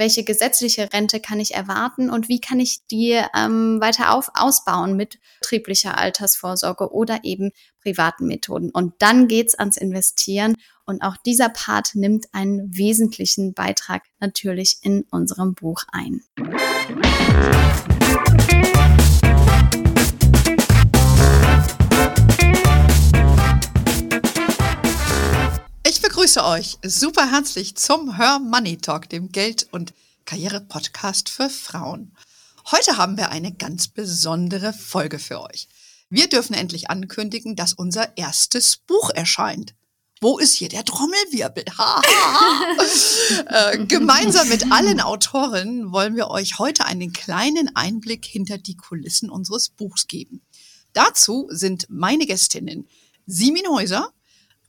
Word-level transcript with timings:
welche 0.00 0.24
gesetzliche 0.24 0.92
Rente 0.92 1.20
kann 1.20 1.38
ich 1.40 1.54
erwarten 1.54 2.08
und 2.08 2.28
wie 2.30 2.40
kann 2.40 2.58
ich 2.58 2.80
die 2.90 3.20
ähm, 3.36 3.80
weiter 3.82 4.14
auf, 4.14 4.30
ausbauen 4.34 4.96
mit 4.96 5.18
betrieblicher 5.40 5.98
Altersvorsorge 5.98 6.90
oder 6.90 7.20
eben 7.22 7.52
privaten 7.82 8.26
Methoden. 8.26 8.70
Und 8.70 8.94
dann 8.98 9.28
geht's 9.28 9.54
ans 9.54 9.76
Investieren. 9.76 10.56
Und 10.86 11.02
auch 11.02 11.18
dieser 11.18 11.50
Part 11.50 11.94
nimmt 11.94 12.26
einen 12.32 12.74
wesentlichen 12.74 13.52
Beitrag 13.52 14.02
natürlich 14.18 14.78
in 14.80 15.04
unserem 15.10 15.54
Buch 15.54 15.84
ein. 15.92 16.22
Begrüße 26.20 26.44
euch 26.44 26.76
super 26.84 27.30
herzlich 27.30 27.76
zum 27.76 28.18
Her 28.18 28.40
Money 28.40 28.76
Talk, 28.76 29.08
dem 29.08 29.32
Geld- 29.32 29.68
und 29.70 29.94
Karriere-Podcast 30.26 31.30
für 31.30 31.48
Frauen. 31.48 32.14
Heute 32.70 32.98
haben 32.98 33.16
wir 33.16 33.30
eine 33.30 33.54
ganz 33.54 33.88
besondere 33.88 34.74
Folge 34.74 35.18
für 35.18 35.40
euch. 35.40 35.66
Wir 36.10 36.28
dürfen 36.28 36.52
endlich 36.52 36.90
ankündigen, 36.90 37.56
dass 37.56 37.72
unser 37.72 38.18
erstes 38.18 38.76
Buch 38.76 39.08
erscheint. 39.08 39.74
Wo 40.20 40.38
ist 40.38 40.52
hier 40.52 40.68
der 40.68 40.84
Trommelwirbel? 40.84 41.64
Ha, 41.78 42.02
ha, 42.04 42.76
äh, 43.72 43.86
gemeinsam 43.86 44.46
mit 44.50 44.70
allen 44.70 45.00
Autorinnen 45.00 45.90
wollen 45.90 46.16
wir 46.16 46.28
euch 46.28 46.58
heute 46.58 46.84
einen 46.84 47.14
kleinen 47.14 47.74
Einblick 47.76 48.26
hinter 48.26 48.58
die 48.58 48.76
Kulissen 48.76 49.30
unseres 49.30 49.70
Buchs 49.70 50.06
geben. 50.06 50.42
Dazu 50.92 51.48
sind 51.48 51.86
meine 51.88 52.26
Gästinnen 52.26 52.90
Simin 53.24 53.66
Häuser, 53.68 54.12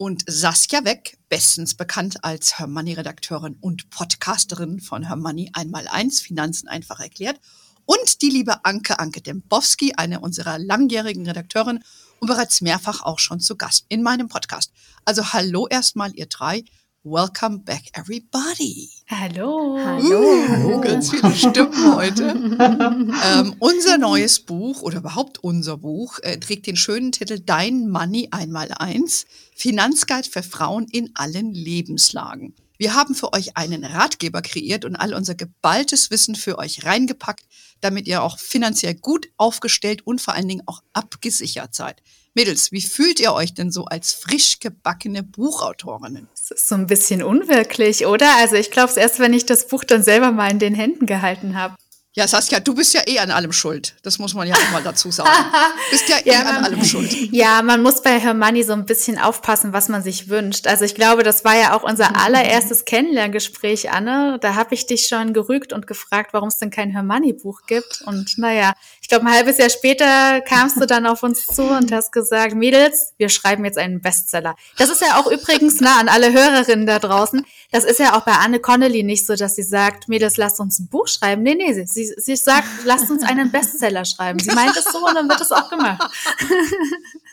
und 0.01 0.23
Saskia 0.25 0.83
Weck, 0.83 1.19
bestens 1.29 1.75
bekannt 1.75 2.23
als 2.23 2.57
Hermoney-Redakteurin 2.57 3.57
und 3.61 3.91
Podcasterin 3.91 4.79
von 4.79 5.03
Hermoney 5.03 5.51
einmal 5.53 5.87
eins, 5.87 6.21
Finanzen 6.21 6.67
einfach 6.67 6.99
erklärt. 6.99 7.39
Und 7.85 8.23
die 8.23 8.31
liebe 8.31 8.65
Anke 8.65 8.97
Anke 8.97 9.21
Dembowski, 9.21 9.93
eine 9.97 10.21
unserer 10.21 10.57
langjährigen 10.57 11.27
Redakteurin 11.27 11.83
und 12.19 12.27
bereits 12.27 12.61
mehrfach 12.61 13.03
auch 13.03 13.19
schon 13.19 13.39
zu 13.39 13.55
Gast 13.55 13.85
in 13.89 14.01
meinem 14.01 14.27
Podcast. 14.27 14.71
Also 15.05 15.33
hallo 15.33 15.67
erstmal 15.67 16.15
ihr 16.15 16.25
drei 16.25 16.63
Welcome 17.03 17.63
back, 17.65 17.89
everybody. 17.93 18.87
Hallo. 19.09 19.75
Hallo. 19.83 20.77
Uh, 20.77 20.81
ganz 20.81 21.09
viele 21.09 21.33
Stimmen 21.33 21.95
heute. 21.95 22.25
ähm, 23.25 23.55
unser 23.57 23.97
neues 23.97 24.39
Buch 24.39 24.83
oder 24.83 24.99
überhaupt 24.99 25.43
unser 25.43 25.77
Buch 25.77 26.19
äh, 26.21 26.37
trägt 26.37 26.67
den 26.67 26.75
schönen 26.75 27.11
Titel 27.11 27.39
Dein 27.39 27.89
Money 27.89 28.27
einmal 28.29 28.71
eins. 28.73 29.25
Finanzguide 29.55 30.29
für 30.29 30.43
Frauen 30.43 30.85
in 30.91 31.09
allen 31.15 31.55
Lebenslagen. 31.55 32.53
Wir 32.77 32.93
haben 32.93 33.15
für 33.15 33.33
euch 33.33 33.57
einen 33.57 33.83
Ratgeber 33.83 34.43
kreiert 34.43 34.85
und 34.85 34.95
all 34.95 35.15
unser 35.15 35.33
geballtes 35.33 36.11
Wissen 36.11 36.35
für 36.35 36.59
euch 36.59 36.85
reingepackt, 36.85 37.45
damit 37.79 38.05
ihr 38.05 38.21
auch 38.21 38.37
finanziell 38.37 38.93
gut 38.93 39.27
aufgestellt 39.37 40.05
und 40.05 40.21
vor 40.21 40.35
allen 40.35 40.47
Dingen 40.47 40.67
auch 40.67 40.83
abgesichert 40.93 41.73
seid. 41.73 42.03
Mädels, 42.35 42.71
wie 42.71 42.81
fühlt 42.81 43.19
ihr 43.19 43.33
euch 43.33 43.53
denn 43.55 43.71
so 43.71 43.85
als 43.85 44.13
frisch 44.13 44.59
gebackene 44.59 45.21
Buchautorinnen? 45.21 46.29
Ist 46.51 46.67
so 46.67 46.75
ein 46.75 46.87
bisschen 46.87 47.23
unwirklich, 47.23 48.05
oder? 48.05 48.35
Also 48.37 48.55
ich 48.55 48.71
glaube 48.71 48.89
es 48.89 48.97
erst, 48.97 49.19
wenn 49.19 49.33
ich 49.33 49.45
das 49.45 49.67
Buch 49.67 49.83
dann 49.83 50.03
selber 50.03 50.31
mal 50.31 50.51
in 50.51 50.59
den 50.59 50.75
Händen 50.75 51.05
gehalten 51.05 51.57
habe. 51.57 51.75
Ja, 52.13 52.27
Saskia, 52.27 52.59
du 52.59 52.75
bist 52.75 52.93
ja 52.93 53.01
eh 53.07 53.19
an 53.19 53.31
allem 53.31 53.53
schuld. 53.53 53.95
Das 54.03 54.19
muss 54.19 54.33
man 54.33 54.45
ja 54.45 54.53
auch 54.55 54.71
mal 54.73 54.83
dazu 54.83 55.11
sagen. 55.11 55.29
bist 55.91 56.09
ja 56.09 56.17
eh 56.17 56.33
ja, 56.33 56.41
an 56.41 56.65
allem 56.65 56.83
schuld. 56.83 57.09
Ja, 57.31 57.61
man 57.61 57.81
muss 57.81 58.03
bei 58.03 58.19
Hermanni 58.19 58.63
so 58.63 58.73
ein 58.73 58.85
bisschen 58.85 59.17
aufpassen, 59.17 59.71
was 59.71 59.87
man 59.87 60.03
sich 60.03 60.27
wünscht. 60.27 60.67
Also 60.67 60.83
ich 60.83 60.93
glaube, 60.93 61.23
das 61.23 61.45
war 61.45 61.57
ja 61.57 61.73
auch 61.73 61.83
unser 61.83 62.17
allererstes 62.17 62.83
Kennenlerngespräch, 62.83 63.91
Anne. 63.91 64.39
Da 64.41 64.55
habe 64.55 64.75
ich 64.75 64.87
dich 64.87 65.07
schon 65.07 65.31
gerügt 65.31 65.71
und 65.71 65.87
gefragt, 65.87 66.33
warum 66.33 66.49
es 66.49 66.57
denn 66.57 66.69
kein 66.69 66.91
Hermanni-Buch 66.91 67.61
gibt. 67.65 68.03
Und 68.05 68.37
naja, 68.37 68.73
ich 69.01 69.07
glaube, 69.07 69.25
ein 69.25 69.33
halbes 69.33 69.57
Jahr 69.57 69.69
später 69.69 70.41
kamst 70.41 70.79
du 70.79 70.85
dann 70.85 71.05
auf 71.07 71.23
uns 71.23 71.45
zu 71.47 71.63
und 71.63 71.91
hast 71.91 72.11
gesagt, 72.11 72.53
Mädels, 72.55 73.13
wir 73.17 73.29
schreiben 73.29 73.65
jetzt 73.65 73.77
einen 73.77 73.99
Bestseller. 73.99 74.55
Das 74.77 74.89
ist 74.89 75.01
ja 75.01 75.19
auch 75.19 75.29
übrigens 75.29 75.81
nah 75.81 75.99
an 75.99 76.07
alle 76.07 76.31
Hörerinnen 76.31 76.85
da 76.85 76.99
draußen. 76.99 77.45
Das 77.71 77.83
ist 77.83 77.99
ja 77.99 78.15
auch 78.15 78.21
bei 78.21 78.33
Anne 78.33 78.59
Connolly 78.59 79.03
nicht 79.03 79.25
so, 79.25 79.35
dass 79.35 79.55
sie 79.55 79.63
sagt, 79.63 80.07
Mädels, 80.07 80.37
lasst 80.37 80.59
uns 80.59 80.79
ein 80.79 80.87
Buch 80.87 81.07
schreiben. 81.07 81.41
Nee, 81.41 81.55
nee, 81.55 81.73
sie 81.73 81.85
Sie, 81.85 82.13
sie 82.15 82.35
sagt, 82.35 82.67
lasst 82.85 83.09
uns 83.09 83.23
einen 83.23 83.51
Bestseller 83.51 84.05
schreiben. 84.05 84.39
Sie 84.39 84.51
meint 84.51 84.77
es 84.77 84.85
so 84.85 85.05
und 85.05 85.15
dann 85.15 85.27
wird 85.27 85.41
es 85.41 85.51
auch 85.51 85.69
gemacht. 85.69 86.09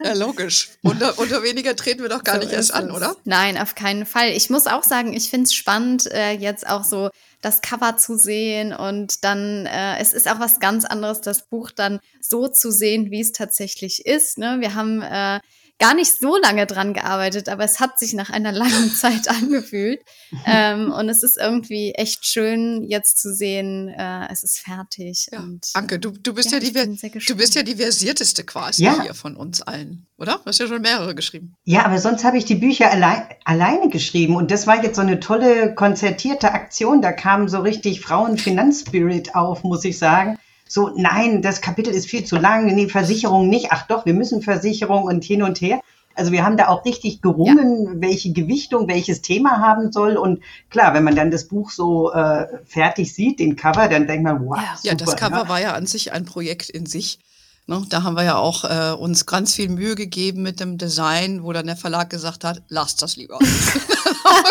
Ja, 0.00 0.14
logisch. 0.14 0.70
Unter, 0.82 1.18
unter 1.18 1.42
weniger 1.42 1.74
treten 1.74 2.02
wir 2.02 2.08
doch 2.08 2.22
gar 2.22 2.36
so 2.36 2.40
nicht 2.40 2.52
erst 2.52 2.72
an, 2.72 2.90
oder? 2.90 3.16
Nein, 3.24 3.58
auf 3.58 3.74
keinen 3.74 4.06
Fall. 4.06 4.30
Ich 4.30 4.48
muss 4.48 4.66
auch 4.66 4.84
sagen, 4.84 5.12
ich 5.12 5.28
finde 5.28 5.44
es 5.44 5.54
spannend, 5.54 6.10
äh, 6.12 6.32
jetzt 6.32 6.68
auch 6.68 6.84
so 6.84 7.10
das 7.40 7.60
Cover 7.60 7.96
zu 7.96 8.16
sehen 8.16 8.72
und 8.72 9.24
dann, 9.24 9.66
äh, 9.66 9.98
es 9.98 10.12
ist 10.12 10.28
auch 10.28 10.40
was 10.40 10.58
ganz 10.58 10.84
anderes, 10.84 11.20
das 11.20 11.46
Buch 11.46 11.70
dann 11.70 12.00
so 12.20 12.48
zu 12.48 12.70
sehen, 12.70 13.10
wie 13.10 13.20
es 13.20 13.32
tatsächlich 13.32 14.06
ist. 14.06 14.38
Ne? 14.38 14.56
Wir 14.60 14.74
haben 14.74 15.02
äh, 15.02 15.40
gar 15.78 15.94
nicht 15.94 16.18
so 16.18 16.36
lange 16.36 16.66
dran 16.66 16.92
gearbeitet, 16.92 17.48
aber 17.48 17.64
es 17.64 17.80
hat 17.80 17.98
sich 17.98 18.12
nach 18.14 18.30
einer 18.30 18.52
langen 18.58 18.90
Zeit 18.90 19.28
angefühlt. 19.28 20.00
ähm, 20.46 20.92
und 20.98 21.08
es 21.08 21.22
ist 21.22 21.38
irgendwie 21.38 21.92
echt 21.92 22.26
schön, 22.26 22.84
jetzt 22.84 23.20
zu 23.20 23.34
sehen, 23.34 23.88
äh, 23.88 24.30
es 24.30 24.42
ist 24.42 24.58
fertig. 24.58 25.28
Ja. 25.32 25.40
Und, 25.40 25.70
Anke, 25.74 25.98
du, 25.98 26.10
du, 26.10 26.34
bist 26.34 26.50
ja, 26.50 26.58
ja 26.58 26.86
die, 26.86 27.20
du 27.26 27.36
bist 27.36 27.54
ja 27.54 27.62
die 27.62 27.76
versierteste 27.76 28.44
quasi 28.44 28.84
ja. 28.84 29.02
hier 29.02 29.14
von 29.14 29.36
uns 29.36 29.62
allen, 29.62 30.06
oder? 30.16 30.38
Du 30.38 30.46
hast 30.46 30.58
ja 30.58 30.66
schon 30.66 30.82
mehrere 30.82 31.14
geschrieben. 31.14 31.54
Ja, 31.64 31.84
aber 31.84 31.98
sonst 31.98 32.24
habe 32.24 32.38
ich 32.38 32.44
die 32.44 32.56
Bücher 32.56 32.90
allein, 32.90 33.22
alleine 33.44 33.88
geschrieben. 33.88 34.36
Und 34.36 34.50
das 34.50 34.66
war 34.66 34.82
jetzt 34.82 34.96
so 34.96 35.02
eine 35.02 35.20
tolle, 35.20 35.74
konzertierte 35.74 36.52
Aktion. 36.52 37.02
Da 37.02 37.12
kam 37.12 37.48
so 37.48 37.60
richtig 37.60 38.00
Frauenfinanzspirit 38.00 39.34
auf, 39.34 39.62
muss 39.62 39.84
ich 39.84 39.98
sagen 39.98 40.38
so, 40.68 40.90
nein, 40.94 41.42
das 41.42 41.60
Kapitel 41.60 41.92
ist 41.92 42.06
viel 42.06 42.24
zu 42.24 42.36
lang, 42.36 42.66
nee, 42.74 42.88
Versicherung 42.88 43.48
nicht, 43.48 43.68
ach 43.70 43.86
doch, 43.86 44.06
wir 44.06 44.14
müssen 44.14 44.42
Versicherung 44.42 45.04
und 45.04 45.24
hin 45.24 45.42
und 45.42 45.60
her. 45.60 45.80
Also 46.14 46.32
wir 46.32 46.44
haben 46.44 46.56
da 46.56 46.66
auch 46.66 46.84
richtig 46.84 47.22
gerungen, 47.22 47.84
ja. 47.84 47.90
welche 48.08 48.32
Gewichtung 48.32 48.88
welches 48.88 49.22
Thema 49.22 49.60
haben 49.60 49.92
soll. 49.92 50.16
Und 50.16 50.42
klar, 50.68 50.92
wenn 50.92 51.04
man 51.04 51.14
dann 51.14 51.30
das 51.30 51.46
Buch 51.46 51.70
so 51.70 52.12
äh, 52.12 52.46
fertig 52.66 53.14
sieht, 53.14 53.38
den 53.38 53.54
Cover, 53.54 53.88
dann 53.88 54.08
denkt 54.08 54.24
man, 54.24 54.44
wow. 54.44 54.56
Ja, 54.56 54.76
super, 54.76 54.88
ja 54.88 54.94
das 54.94 55.16
Cover 55.16 55.42
ja. 55.44 55.48
war 55.48 55.60
ja 55.60 55.74
an 55.74 55.86
sich 55.86 56.12
ein 56.12 56.24
Projekt 56.24 56.70
in 56.70 56.86
sich. 56.86 57.20
Ne, 57.68 57.82
da 57.88 58.02
haben 58.02 58.16
wir 58.16 58.24
ja 58.24 58.36
auch 58.36 58.64
äh, 58.64 58.94
uns 58.94 59.26
ganz 59.26 59.54
viel 59.54 59.68
Mühe 59.68 59.94
gegeben 59.94 60.42
mit 60.42 60.58
dem 60.58 60.78
Design, 60.78 61.44
wo 61.44 61.52
dann 61.52 61.66
der 61.66 61.76
Verlag 61.76 62.10
gesagt 62.10 62.42
hat, 62.42 62.62
lasst 62.68 63.02
das 63.02 63.16
lieber. 63.16 63.38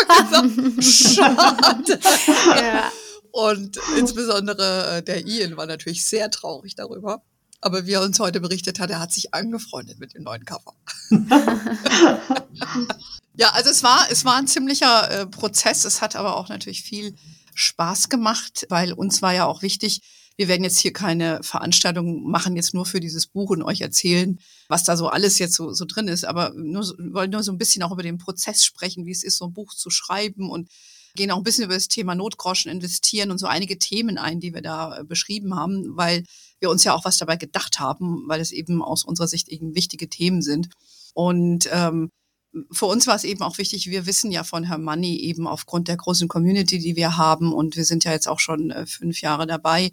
gesagt, 0.08 0.84
Schade. 0.84 2.00
Ja. 2.46 3.07
Und 3.38 3.78
insbesondere 3.96 4.96
äh, 4.96 5.02
der 5.04 5.24
Ian 5.24 5.56
war 5.56 5.66
natürlich 5.66 6.04
sehr 6.04 6.28
traurig 6.28 6.74
darüber. 6.74 7.22
Aber 7.60 7.86
wie 7.86 7.92
er 7.92 8.02
uns 8.02 8.18
heute 8.18 8.40
berichtet 8.40 8.80
hat, 8.80 8.90
er 8.90 8.98
hat 8.98 9.12
sich 9.12 9.32
angefreundet 9.32 10.00
mit 10.00 10.12
dem 10.14 10.24
neuen 10.24 10.44
Cover. 10.44 10.74
ja, 13.36 13.50
also 13.50 13.70
es 13.70 13.84
war, 13.84 14.08
es 14.10 14.24
war 14.24 14.34
ein 14.34 14.48
ziemlicher 14.48 15.10
äh, 15.10 15.26
Prozess. 15.26 15.84
Es 15.84 16.02
hat 16.02 16.16
aber 16.16 16.36
auch 16.36 16.48
natürlich 16.48 16.82
viel 16.82 17.14
Spaß 17.54 18.08
gemacht, 18.08 18.66
weil 18.70 18.92
uns 18.92 19.22
war 19.22 19.32
ja 19.32 19.46
auch 19.46 19.62
wichtig, 19.62 20.00
wir 20.36 20.48
werden 20.48 20.64
jetzt 20.64 20.78
hier 20.78 20.92
keine 20.92 21.40
Veranstaltung 21.44 22.28
machen, 22.28 22.56
jetzt 22.56 22.74
nur 22.74 22.86
für 22.86 22.98
dieses 22.98 23.28
Buch 23.28 23.50
und 23.50 23.62
euch 23.62 23.82
erzählen, 23.82 24.40
was 24.66 24.82
da 24.82 24.96
so 24.96 25.06
alles 25.06 25.38
jetzt 25.38 25.54
so, 25.54 25.72
so 25.72 25.84
drin 25.84 26.08
ist. 26.08 26.24
Aber 26.24 26.54
nur, 26.56 26.82
wollen 26.98 27.30
nur 27.30 27.44
so 27.44 27.52
ein 27.52 27.58
bisschen 27.58 27.84
auch 27.84 27.92
über 27.92 28.02
den 28.02 28.18
Prozess 28.18 28.64
sprechen, 28.64 29.06
wie 29.06 29.12
es 29.12 29.22
ist, 29.22 29.36
so 29.36 29.44
ein 29.44 29.52
Buch 29.52 29.74
zu 29.74 29.90
schreiben 29.90 30.50
und 30.50 30.68
gehen 31.18 31.30
auch 31.30 31.36
ein 31.36 31.42
bisschen 31.42 31.64
über 31.64 31.74
das 31.74 31.88
Thema 31.88 32.14
Notgroschen 32.14 32.70
investieren 32.70 33.30
und 33.30 33.38
so 33.38 33.46
einige 33.46 33.78
Themen 33.78 34.16
ein, 34.16 34.40
die 34.40 34.54
wir 34.54 34.62
da 34.62 35.00
äh, 35.00 35.04
beschrieben 35.04 35.54
haben, 35.54 35.96
weil 35.96 36.24
wir 36.60 36.70
uns 36.70 36.84
ja 36.84 36.94
auch 36.94 37.04
was 37.04 37.18
dabei 37.18 37.36
gedacht 37.36 37.78
haben, 37.78 38.24
weil 38.26 38.40
es 38.40 38.52
eben 38.52 38.82
aus 38.82 39.04
unserer 39.04 39.28
Sicht 39.28 39.48
eben 39.48 39.74
wichtige 39.74 40.08
Themen 40.08 40.40
sind. 40.40 40.70
Und 41.12 41.68
ähm, 41.70 42.10
für 42.72 42.86
uns 42.86 43.06
war 43.06 43.16
es 43.16 43.24
eben 43.24 43.42
auch 43.42 43.58
wichtig, 43.58 43.90
wir 43.90 44.06
wissen 44.06 44.30
ja 44.30 44.44
von 44.44 44.64
Herrn 44.64 44.82
Money 44.82 45.18
eben 45.18 45.46
aufgrund 45.46 45.88
der 45.88 45.96
großen 45.96 46.28
Community, 46.28 46.78
die 46.78 46.96
wir 46.96 47.16
haben 47.16 47.52
und 47.52 47.76
wir 47.76 47.84
sind 47.84 48.04
ja 48.04 48.12
jetzt 48.12 48.28
auch 48.28 48.40
schon 48.40 48.70
äh, 48.70 48.86
fünf 48.86 49.20
Jahre 49.20 49.46
dabei. 49.46 49.90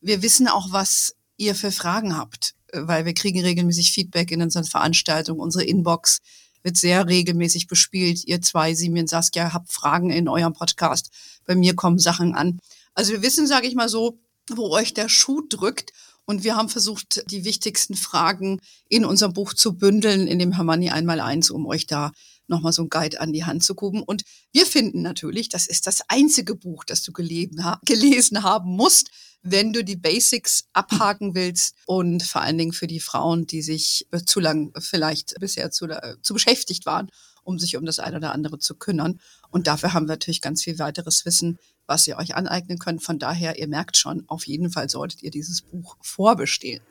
Wir 0.00 0.22
wissen 0.22 0.48
auch, 0.48 0.72
was 0.72 1.14
ihr 1.36 1.54
für 1.54 1.70
Fragen 1.70 2.16
habt, 2.16 2.54
äh, 2.68 2.80
weil 2.84 3.04
wir 3.04 3.14
kriegen 3.14 3.40
regelmäßig 3.40 3.92
Feedback 3.92 4.30
in 4.30 4.42
unseren 4.42 4.64
Veranstaltungen, 4.64 5.40
unsere 5.40 5.64
Inbox 5.64 6.18
wird 6.62 6.76
sehr 6.76 7.06
regelmäßig 7.08 7.66
bespielt. 7.66 8.24
Ihr 8.24 8.40
zwei, 8.42 8.74
Simien, 8.74 9.06
Saskia, 9.06 9.52
habt 9.52 9.72
Fragen 9.72 10.10
in 10.10 10.28
eurem 10.28 10.52
Podcast. 10.52 11.10
Bei 11.46 11.54
mir 11.54 11.74
kommen 11.74 11.98
Sachen 11.98 12.34
an. 12.34 12.60
Also 12.94 13.12
wir 13.12 13.22
wissen, 13.22 13.46
sage 13.46 13.66
ich 13.66 13.74
mal 13.74 13.88
so, 13.88 14.18
wo 14.50 14.70
euch 14.70 14.94
der 14.94 15.08
Schuh 15.08 15.42
drückt. 15.48 15.92
Und 16.24 16.44
wir 16.44 16.56
haben 16.56 16.68
versucht, 16.68 17.24
die 17.30 17.44
wichtigsten 17.44 17.96
Fragen 17.96 18.60
in 18.88 19.04
unserem 19.04 19.32
Buch 19.32 19.54
zu 19.54 19.76
bündeln, 19.76 20.28
in 20.28 20.38
dem 20.38 20.52
Hermanni 20.52 20.90
einmal 20.90 21.20
eins, 21.20 21.50
um 21.50 21.66
euch 21.66 21.86
da 21.86 22.12
nochmal 22.52 22.72
so 22.72 22.82
ein 22.82 22.90
Guide 22.90 23.20
an 23.20 23.32
die 23.32 23.44
Hand 23.44 23.64
zu 23.64 23.74
geben. 23.74 24.02
Und 24.02 24.22
wir 24.52 24.66
finden 24.66 25.02
natürlich, 25.02 25.48
das 25.48 25.66
ist 25.66 25.86
das 25.86 26.02
einzige 26.08 26.54
Buch, 26.54 26.84
das 26.84 27.02
du 27.02 27.12
gelesen 27.12 28.42
haben 28.42 28.70
musst, 28.70 29.10
wenn 29.42 29.72
du 29.72 29.82
die 29.82 29.96
Basics 29.96 30.66
abhaken 30.72 31.34
willst 31.34 31.74
und 31.86 32.22
vor 32.22 32.42
allen 32.42 32.58
Dingen 32.58 32.72
für 32.72 32.86
die 32.86 33.00
Frauen, 33.00 33.46
die 33.46 33.62
sich 33.62 34.06
zu 34.26 34.38
lang 34.38 34.72
vielleicht 34.78 35.34
bisher 35.40 35.72
zu, 35.72 35.86
äh, 35.86 36.14
zu 36.22 36.34
beschäftigt 36.34 36.86
waren 36.86 37.10
um 37.44 37.58
sich 37.58 37.76
um 37.76 37.84
das 37.84 37.98
eine 37.98 38.18
oder 38.18 38.32
andere 38.32 38.58
zu 38.58 38.74
kümmern. 38.74 39.20
Und 39.50 39.66
dafür 39.66 39.92
haben 39.92 40.04
wir 40.06 40.12
natürlich 40.12 40.40
ganz 40.40 40.62
viel 40.62 40.78
weiteres 40.78 41.24
Wissen, 41.24 41.58
was 41.86 42.06
ihr 42.06 42.16
euch 42.16 42.34
aneignen 42.34 42.78
könnt. 42.78 43.02
Von 43.02 43.18
daher, 43.18 43.58
ihr 43.58 43.68
merkt 43.68 43.96
schon, 43.96 44.24
auf 44.28 44.46
jeden 44.46 44.70
Fall 44.70 44.88
solltet 44.88 45.22
ihr 45.22 45.30
dieses 45.30 45.62
Buch 45.62 45.96
vorbestehen. 46.00 46.82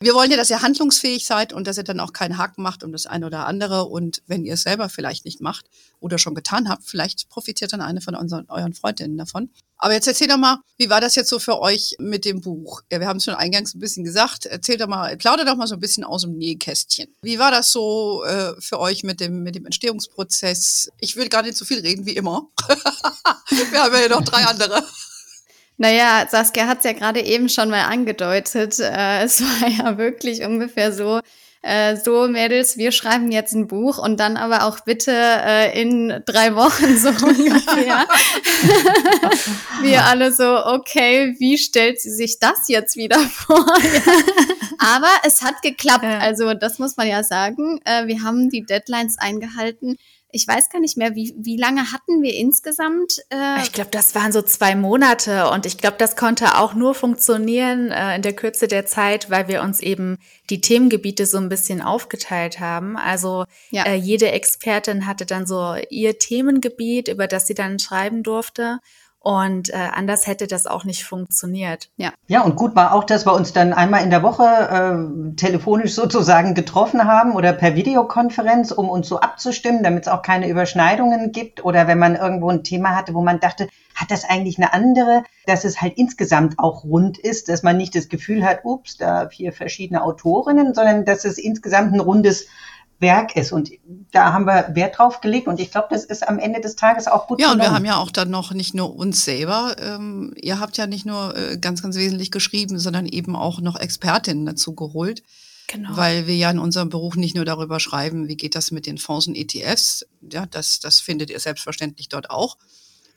Wir 0.00 0.14
wollen 0.14 0.30
ja, 0.30 0.36
dass 0.36 0.50
ihr 0.50 0.62
handlungsfähig 0.62 1.26
seid 1.26 1.52
und 1.52 1.66
dass 1.66 1.76
ihr 1.76 1.82
dann 1.82 1.98
auch 1.98 2.12
keinen 2.12 2.38
Haken 2.38 2.62
macht 2.62 2.84
um 2.84 2.92
das 2.92 3.06
eine 3.06 3.26
oder 3.26 3.46
andere. 3.46 3.86
Und 3.86 4.22
wenn 4.28 4.44
ihr 4.44 4.54
es 4.54 4.62
selber 4.62 4.88
vielleicht 4.88 5.24
nicht 5.24 5.40
macht 5.40 5.66
oder 5.98 6.18
schon 6.18 6.36
getan 6.36 6.68
habt, 6.68 6.84
vielleicht 6.84 7.28
profitiert 7.28 7.72
dann 7.72 7.80
eine 7.80 8.00
von 8.00 8.14
unseren, 8.14 8.46
euren 8.48 8.74
Freundinnen 8.74 9.18
davon. 9.18 9.50
Aber 9.76 9.94
jetzt 9.94 10.06
erzähl 10.06 10.28
doch 10.28 10.36
mal, 10.36 10.58
wie 10.76 10.88
war 10.88 11.00
das 11.00 11.16
jetzt 11.16 11.30
so 11.30 11.40
für 11.40 11.60
euch 11.60 11.96
mit 11.98 12.24
dem 12.24 12.40
Buch? 12.40 12.82
Ja, 12.92 13.00
wir 13.00 13.08
haben 13.08 13.16
es 13.16 13.24
schon 13.24 13.34
eingangs 13.34 13.74
ein 13.74 13.80
bisschen 13.80 14.04
gesagt. 14.04 14.46
Erzähl 14.46 14.76
doch 14.76 14.86
mal, 14.86 15.16
plauder 15.16 15.44
doch 15.44 15.56
mal 15.56 15.66
so 15.66 15.74
ein 15.74 15.80
bisschen 15.80 16.04
aus 16.04 16.22
dem 16.22 16.36
Nähkästchen. 16.36 17.12
Wie 17.22 17.40
war 17.40 17.50
das 17.50 17.72
so 17.72 18.22
äh, 18.24 18.54
für 18.60 18.78
euch 18.78 19.02
mit 19.02 19.18
dem, 19.18 19.42
mit 19.42 19.56
dem 19.56 19.66
Entstehungsprozess? 19.66 20.90
Ich 21.00 21.16
will 21.16 21.28
gar 21.28 21.42
nicht 21.42 21.56
so 21.56 21.64
viel 21.64 21.80
reden 21.80 22.06
wie 22.06 22.16
immer. 22.16 22.48
wir 23.48 23.82
haben 23.82 23.94
ja 23.94 24.08
noch 24.08 24.22
drei 24.22 24.44
andere. 24.44 24.84
Naja, 25.78 26.26
Saskia 26.28 26.66
hat 26.66 26.78
es 26.78 26.84
ja 26.84 26.92
gerade 26.92 27.20
eben 27.20 27.48
schon 27.48 27.70
mal 27.70 27.84
angedeutet. 27.84 28.78
Äh, 28.80 29.22
es 29.22 29.40
war 29.62 29.68
ja 29.68 29.96
wirklich 29.96 30.42
ungefähr 30.42 30.92
so, 30.92 31.20
äh, 31.62 31.96
so 31.96 32.26
Mädels, 32.26 32.76
wir 32.76 32.90
schreiben 32.90 33.30
jetzt 33.30 33.54
ein 33.54 33.68
Buch 33.68 33.98
und 33.98 34.18
dann 34.18 34.36
aber 34.36 34.64
auch 34.64 34.80
bitte 34.80 35.12
äh, 35.12 35.80
in 35.80 36.20
drei 36.26 36.56
Wochen 36.56 36.98
so 36.98 37.08
ungefähr. 37.24 38.06
wir 39.82 40.04
alle 40.04 40.32
so, 40.32 40.66
okay, 40.66 41.36
wie 41.38 41.56
stellt 41.56 42.00
sie 42.00 42.10
sich 42.10 42.40
das 42.40 42.66
jetzt 42.66 42.96
wieder 42.96 43.20
vor? 43.20 43.64
aber 44.78 45.10
es 45.22 45.42
hat 45.42 45.62
geklappt. 45.62 46.04
Also 46.04 46.54
das 46.54 46.80
muss 46.80 46.96
man 46.96 47.06
ja 47.06 47.22
sagen. 47.22 47.80
Äh, 47.84 48.08
wir 48.08 48.24
haben 48.24 48.50
die 48.50 48.66
Deadlines 48.66 49.16
eingehalten. 49.18 49.96
Ich 50.30 50.46
weiß 50.46 50.68
gar 50.68 50.80
nicht 50.80 50.98
mehr, 50.98 51.14
wie, 51.14 51.34
wie 51.38 51.56
lange 51.56 51.90
hatten 51.90 52.22
wir 52.22 52.34
insgesamt? 52.34 53.18
Äh 53.30 53.62
ich 53.62 53.72
glaube, 53.72 53.90
das 53.90 54.14
waren 54.14 54.30
so 54.30 54.42
zwei 54.42 54.74
Monate 54.74 55.50
und 55.50 55.64
ich 55.64 55.78
glaube, 55.78 55.96
das 55.98 56.16
konnte 56.16 56.58
auch 56.58 56.74
nur 56.74 56.94
funktionieren 56.94 57.90
äh, 57.90 58.16
in 58.16 58.22
der 58.22 58.34
Kürze 58.34 58.68
der 58.68 58.84
Zeit, 58.84 59.30
weil 59.30 59.48
wir 59.48 59.62
uns 59.62 59.80
eben 59.80 60.18
die 60.50 60.60
Themengebiete 60.60 61.24
so 61.24 61.38
ein 61.38 61.48
bisschen 61.48 61.80
aufgeteilt 61.80 62.60
haben. 62.60 62.98
Also 62.98 63.44
ja. 63.70 63.84
äh, 63.84 63.94
jede 63.94 64.30
Expertin 64.30 65.06
hatte 65.06 65.24
dann 65.24 65.46
so 65.46 65.76
ihr 65.88 66.18
Themengebiet, 66.18 67.08
über 67.08 67.26
das 67.26 67.46
sie 67.46 67.54
dann 67.54 67.78
schreiben 67.78 68.22
durfte. 68.22 68.80
Und 69.20 69.70
äh, 69.70 69.76
anders 69.94 70.26
hätte 70.26 70.46
das 70.46 70.66
auch 70.66 70.84
nicht 70.84 71.04
funktioniert. 71.04 71.90
Ja. 71.96 72.12
ja, 72.28 72.42
und 72.42 72.56
gut 72.56 72.76
war 72.76 72.94
auch, 72.94 73.04
dass 73.04 73.26
wir 73.26 73.34
uns 73.34 73.52
dann 73.52 73.72
einmal 73.72 74.04
in 74.04 74.10
der 74.10 74.22
Woche 74.22 74.44
äh, 74.44 75.34
telefonisch 75.34 75.92
sozusagen 75.92 76.54
getroffen 76.54 77.04
haben 77.04 77.34
oder 77.34 77.52
per 77.52 77.74
Videokonferenz, 77.74 78.70
um 78.70 78.88
uns 78.88 79.08
so 79.08 79.18
abzustimmen, 79.20 79.82
damit 79.82 80.06
es 80.06 80.08
auch 80.08 80.22
keine 80.22 80.48
Überschneidungen 80.48 81.32
gibt. 81.32 81.64
Oder 81.64 81.88
wenn 81.88 81.98
man 81.98 82.14
irgendwo 82.14 82.48
ein 82.48 82.62
Thema 82.62 82.94
hatte, 82.94 83.12
wo 83.12 83.20
man 83.20 83.40
dachte, 83.40 83.68
hat 83.96 84.12
das 84.12 84.24
eigentlich 84.24 84.58
eine 84.58 84.72
andere, 84.72 85.24
dass 85.46 85.64
es 85.64 85.80
halt 85.80 85.94
insgesamt 85.96 86.58
auch 86.58 86.84
rund 86.84 87.18
ist, 87.18 87.48
dass 87.48 87.64
man 87.64 87.76
nicht 87.76 87.96
das 87.96 88.08
Gefühl 88.08 88.44
hat, 88.44 88.60
ups, 88.62 88.96
da 88.96 89.28
vier 89.28 89.52
verschiedene 89.52 90.02
Autorinnen, 90.02 90.74
sondern 90.74 91.04
dass 91.04 91.24
es 91.24 91.38
insgesamt 91.38 91.92
ein 91.92 92.00
rundes 92.00 92.46
Werk 93.00 93.36
ist. 93.36 93.52
Und 93.52 93.70
da 94.12 94.32
haben 94.32 94.44
wir 94.44 94.74
Wert 94.74 94.98
drauf 94.98 95.20
gelegt 95.20 95.46
und 95.46 95.60
ich 95.60 95.70
glaube, 95.70 95.88
das 95.90 96.04
ist 96.04 96.26
am 96.26 96.38
Ende 96.38 96.60
des 96.60 96.76
Tages 96.76 97.06
auch 97.06 97.26
gut. 97.26 97.40
Ja, 97.40 97.52
und 97.52 97.58
wir 97.58 97.70
haben 97.70 97.84
ja 97.84 97.96
auch 97.96 98.10
dann 98.10 98.30
noch 98.30 98.52
nicht 98.52 98.74
nur 98.74 98.94
uns 98.96 99.24
selber, 99.24 99.76
ähm, 99.80 100.34
ihr 100.36 100.58
habt 100.58 100.76
ja 100.76 100.86
nicht 100.86 101.06
nur 101.06 101.36
äh, 101.36 101.58
ganz, 101.58 101.82
ganz 101.82 101.96
wesentlich 101.96 102.30
geschrieben, 102.30 102.78
sondern 102.78 103.06
eben 103.06 103.36
auch 103.36 103.60
noch 103.60 103.76
Expertinnen 103.78 104.46
dazu 104.46 104.74
geholt. 104.74 105.22
Genau. 105.68 105.96
Weil 105.96 106.26
wir 106.26 106.34
ja 106.34 106.50
in 106.50 106.58
unserem 106.58 106.88
Beruf 106.88 107.16
nicht 107.16 107.36
nur 107.36 107.44
darüber 107.44 107.78
schreiben, 107.78 108.26
wie 108.26 108.38
geht 108.38 108.54
das 108.54 108.70
mit 108.70 108.86
den 108.86 108.96
Fonds 108.96 109.26
und 109.26 109.36
ETFs, 109.36 110.06
ja, 110.32 110.46
das, 110.46 110.80
das 110.80 111.00
findet 111.00 111.28
ihr 111.28 111.38
selbstverständlich 111.40 112.08
dort 112.08 112.30
auch. 112.30 112.56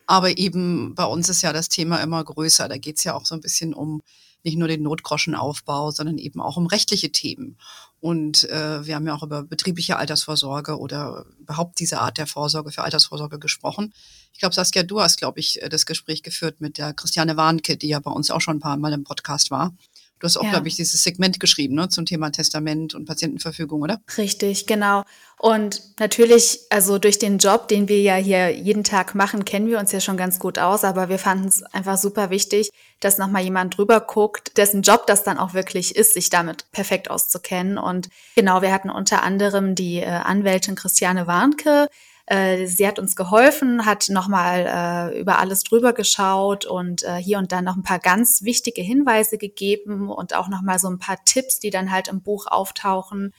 Aber 0.05 0.37
eben 0.37 0.93
bei 0.93 1.05
uns 1.05 1.29
ist 1.29 1.41
ja 1.41 1.53
das 1.53 1.69
Thema 1.69 1.97
immer 2.03 2.21
größer. 2.21 2.67
Da 2.67 2.77
geht 2.77 2.97
es 2.97 3.05
ja 3.05 3.15
auch 3.15 3.25
so 3.25 3.35
ein 3.35 3.39
bisschen 3.39 3.73
um 3.73 4.01
nicht 4.43 4.57
nur 4.57 4.67
den 4.67 4.83
Notgroschenaufbau, 4.83 5.91
sondern 5.91 6.17
eben 6.17 6.41
auch 6.41 6.57
um 6.57 6.65
rechtliche 6.65 7.11
Themen. 7.11 7.57
Und 8.01 8.49
äh, 8.49 8.85
wir 8.85 8.95
haben 8.95 9.05
ja 9.05 9.13
auch 9.13 9.21
über 9.21 9.43
betriebliche 9.43 9.95
Altersvorsorge 9.95 10.77
oder 10.79 11.25
überhaupt 11.39 11.79
diese 11.79 12.01
Art 12.01 12.17
der 12.17 12.25
Vorsorge 12.25 12.71
für 12.71 12.81
Altersvorsorge 12.83 13.37
gesprochen. 13.37 13.93
Ich 14.33 14.39
glaube, 14.39 14.55
Saskia, 14.55 14.81
du 14.81 15.01
hast, 15.01 15.17
glaube 15.17 15.39
ich, 15.39 15.59
das 15.69 15.85
Gespräch 15.85 16.23
geführt 16.23 16.61
mit 16.61 16.79
der 16.79 16.93
Christiane 16.93 17.37
Warnke, 17.37 17.77
die 17.77 17.89
ja 17.89 17.99
bei 17.99 18.09
uns 18.09 18.31
auch 18.31 18.41
schon 18.41 18.57
ein 18.57 18.59
paar 18.59 18.75
Mal 18.77 18.93
im 18.93 19.03
Podcast 19.03 19.51
war. 19.51 19.75
Du 20.21 20.25
hast 20.25 20.37
auch, 20.37 20.43
ja. 20.43 20.51
glaube 20.51 20.67
ich, 20.67 20.75
dieses 20.75 21.03
Segment 21.03 21.39
geschrieben 21.39 21.73
ne, 21.73 21.89
zum 21.89 22.05
Thema 22.05 22.31
Testament 22.31 22.93
und 22.93 23.05
Patientenverfügung, 23.05 23.81
oder? 23.81 24.01
Richtig, 24.17 24.67
genau. 24.67 25.03
Und 25.39 25.81
natürlich, 25.99 26.59
also 26.69 26.99
durch 26.99 27.17
den 27.17 27.39
Job, 27.39 27.67
den 27.67 27.89
wir 27.89 27.99
ja 27.99 28.15
hier 28.15 28.55
jeden 28.55 28.83
Tag 28.83 29.15
machen, 29.15 29.45
kennen 29.45 29.67
wir 29.67 29.79
uns 29.79 29.91
ja 29.91 29.99
schon 29.99 30.17
ganz 30.17 30.37
gut 30.37 30.59
aus, 30.59 30.83
aber 30.83 31.09
wir 31.09 31.17
fanden 31.17 31.47
es 31.47 31.63
einfach 31.63 31.97
super 31.97 32.29
wichtig, 32.29 32.69
dass 32.99 33.17
nochmal 33.17 33.41
jemand 33.41 33.75
drüber 33.75 33.99
guckt, 33.99 34.55
dessen 34.57 34.83
Job 34.83 35.07
das 35.07 35.23
dann 35.23 35.39
auch 35.39 35.55
wirklich 35.55 35.95
ist, 35.95 36.13
sich 36.13 36.29
damit 36.29 36.71
perfekt 36.71 37.09
auszukennen. 37.09 37.79
Und 37.79 38.09
genau, 38.35 38.61
wir 38.61 38.71
hatten 38.71 38.91
unter 38.91 39.23
anderem 39.23 39.73
die 39.73 40.01
äh, 40.01 40.05
Anwältin 40.05 40.75
Christiane 40.75 41.25
Warnke, 41.25 41.87
äh, 42.25 42.65
sie 42.65 42.87
hat 42.87 42.99
uns 42.99 43.15
geholfen, 43.15 43.85
hat 43.85 44.09
nochmal 44.09 45.11
äh, 45.13 45.19
über 45.19 45.39
alles 45.39 45.63
drüber 45.63 45.93
geschaut 45.93 46.65
und 46.65 47.03
äh, 47.03 47.15
hier 47.15 47.37
und 47.37 47.51
da 47.51 47.61
noch 47.61 47.75
ein 47.75 47.83
paar 47.83 47.99
ganz 47.99 48.43
wichtige 48.43 48.81
Hinweise 48.81 49.37
gegeben 49.37 50.09
und 50.09 50.35
auch 50.35 50.47
nochmal 50.47 50.79
so 50.79 50.89
ein 50.89 50.99
paar 50.99 51.23
Tipps, 51.25 51.59
die 51.59 51.69
dann 51.69 51.91
halt 51.91 52.07
im 52.07 52.21
Buch 52.21 52.47
auftauchen. 52.47 53.33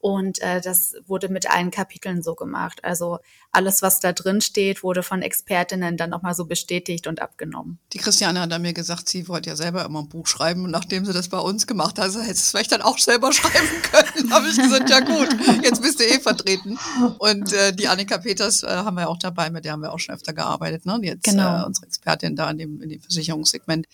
Und 0.00 0.40
äh, 0.42 0.60
das 0.60 0.94
wurde 1.06 1.28
mit 1.28 1.50
allen 1.50 1.72
Kapiteln 1.72 2.22
so 2.22 2.36
gemacht. 2.36 2.84
Also 2.84 3.18
alles, 3.50 3.82
was 3.82 3.98
da 3.98 4.12
drin 4.12 4.40
steht, 4.40 4.84
wurde 4.84 5.02
von 5.02 5.22
Expertinnen 5.22 5.96
dann 5.96 6.10
nochmal 6.10 6.34
so 6.34 6.44
bestätigt 6.44 7.08
und 7.08 7.20
abgenommen. 7.20 7.78
Die 7.92 7.98
Christiane 7.98 8.40
hat 8.40 8.52
dann 8.52 8.62
mir 8.62 8.72
gesagt, 8.72 9.08
sie 9.08 9.26
wollte 9.26 9.50
ja 9.50 9.56
selber 9.56 9.84
immer 9.84 10.00
ein 10.00 10.08
Buch 10.08 10.28
schreiben. 10.28 10.64
Und 10.64 10.70
nachdem 10.70 11.04
sie 11.04 11.12
das 11.12 11.28
bei 11.28 11.38
uns 11.38 11.66
gemacht 11.66 11.98
hat, 11.98 12.04
also 12.04 12.20
hätte 12.20 12.32
es 12.32 12.50
vielleicht 12.50 12.70
dann 12.70 12.82
auch 12.82 12.98
selber 12.98 13.32
schreiben 13.32 13.82
können. 13.82 14.32
habe 14.32 14.48
ich 14.48 14.56
gesagt, 14.56 14.88
ja 14.88 15.00
gut, 15.00 15.28
jetzt 15.64 15.82
bist 15.82 15.98
du 15.98 16.04
eh 16.04 16.20
vertreten. 16.20 16.78
Und 17.18 17.52
äh, 17.52 17.72
die 17.72 17.88
Annika 17.88 18.18
Peters 18.18 18.62
äh, 18.62 18.68
haben 18.68 18.96
wir 18.96 19.08
auch 19.08 19.18
dabei, 19.18 19.50
mit 19.50 19.64
der 19.64 19.72
haben 19.72 19.82
wir 19.82 19.92
auch 19.92 19.98
schon 19.98 20.14
öfter 20.14 20.32
gearbeitet. 20.32 20.86
Ne? 20.86 20.98
Jetzt 21.02 21.24
genau. 21.24 21.62
äh, 21.62 21.66
unsere 21.66 21.86
Expertin 21.86 22.36
da 22.36 22.48
in 22.50 22.58
dem, 22.58 22.82
in 22.82 22.88
dem 22.88 23.00
Versicherungssegment. 23.00 23.86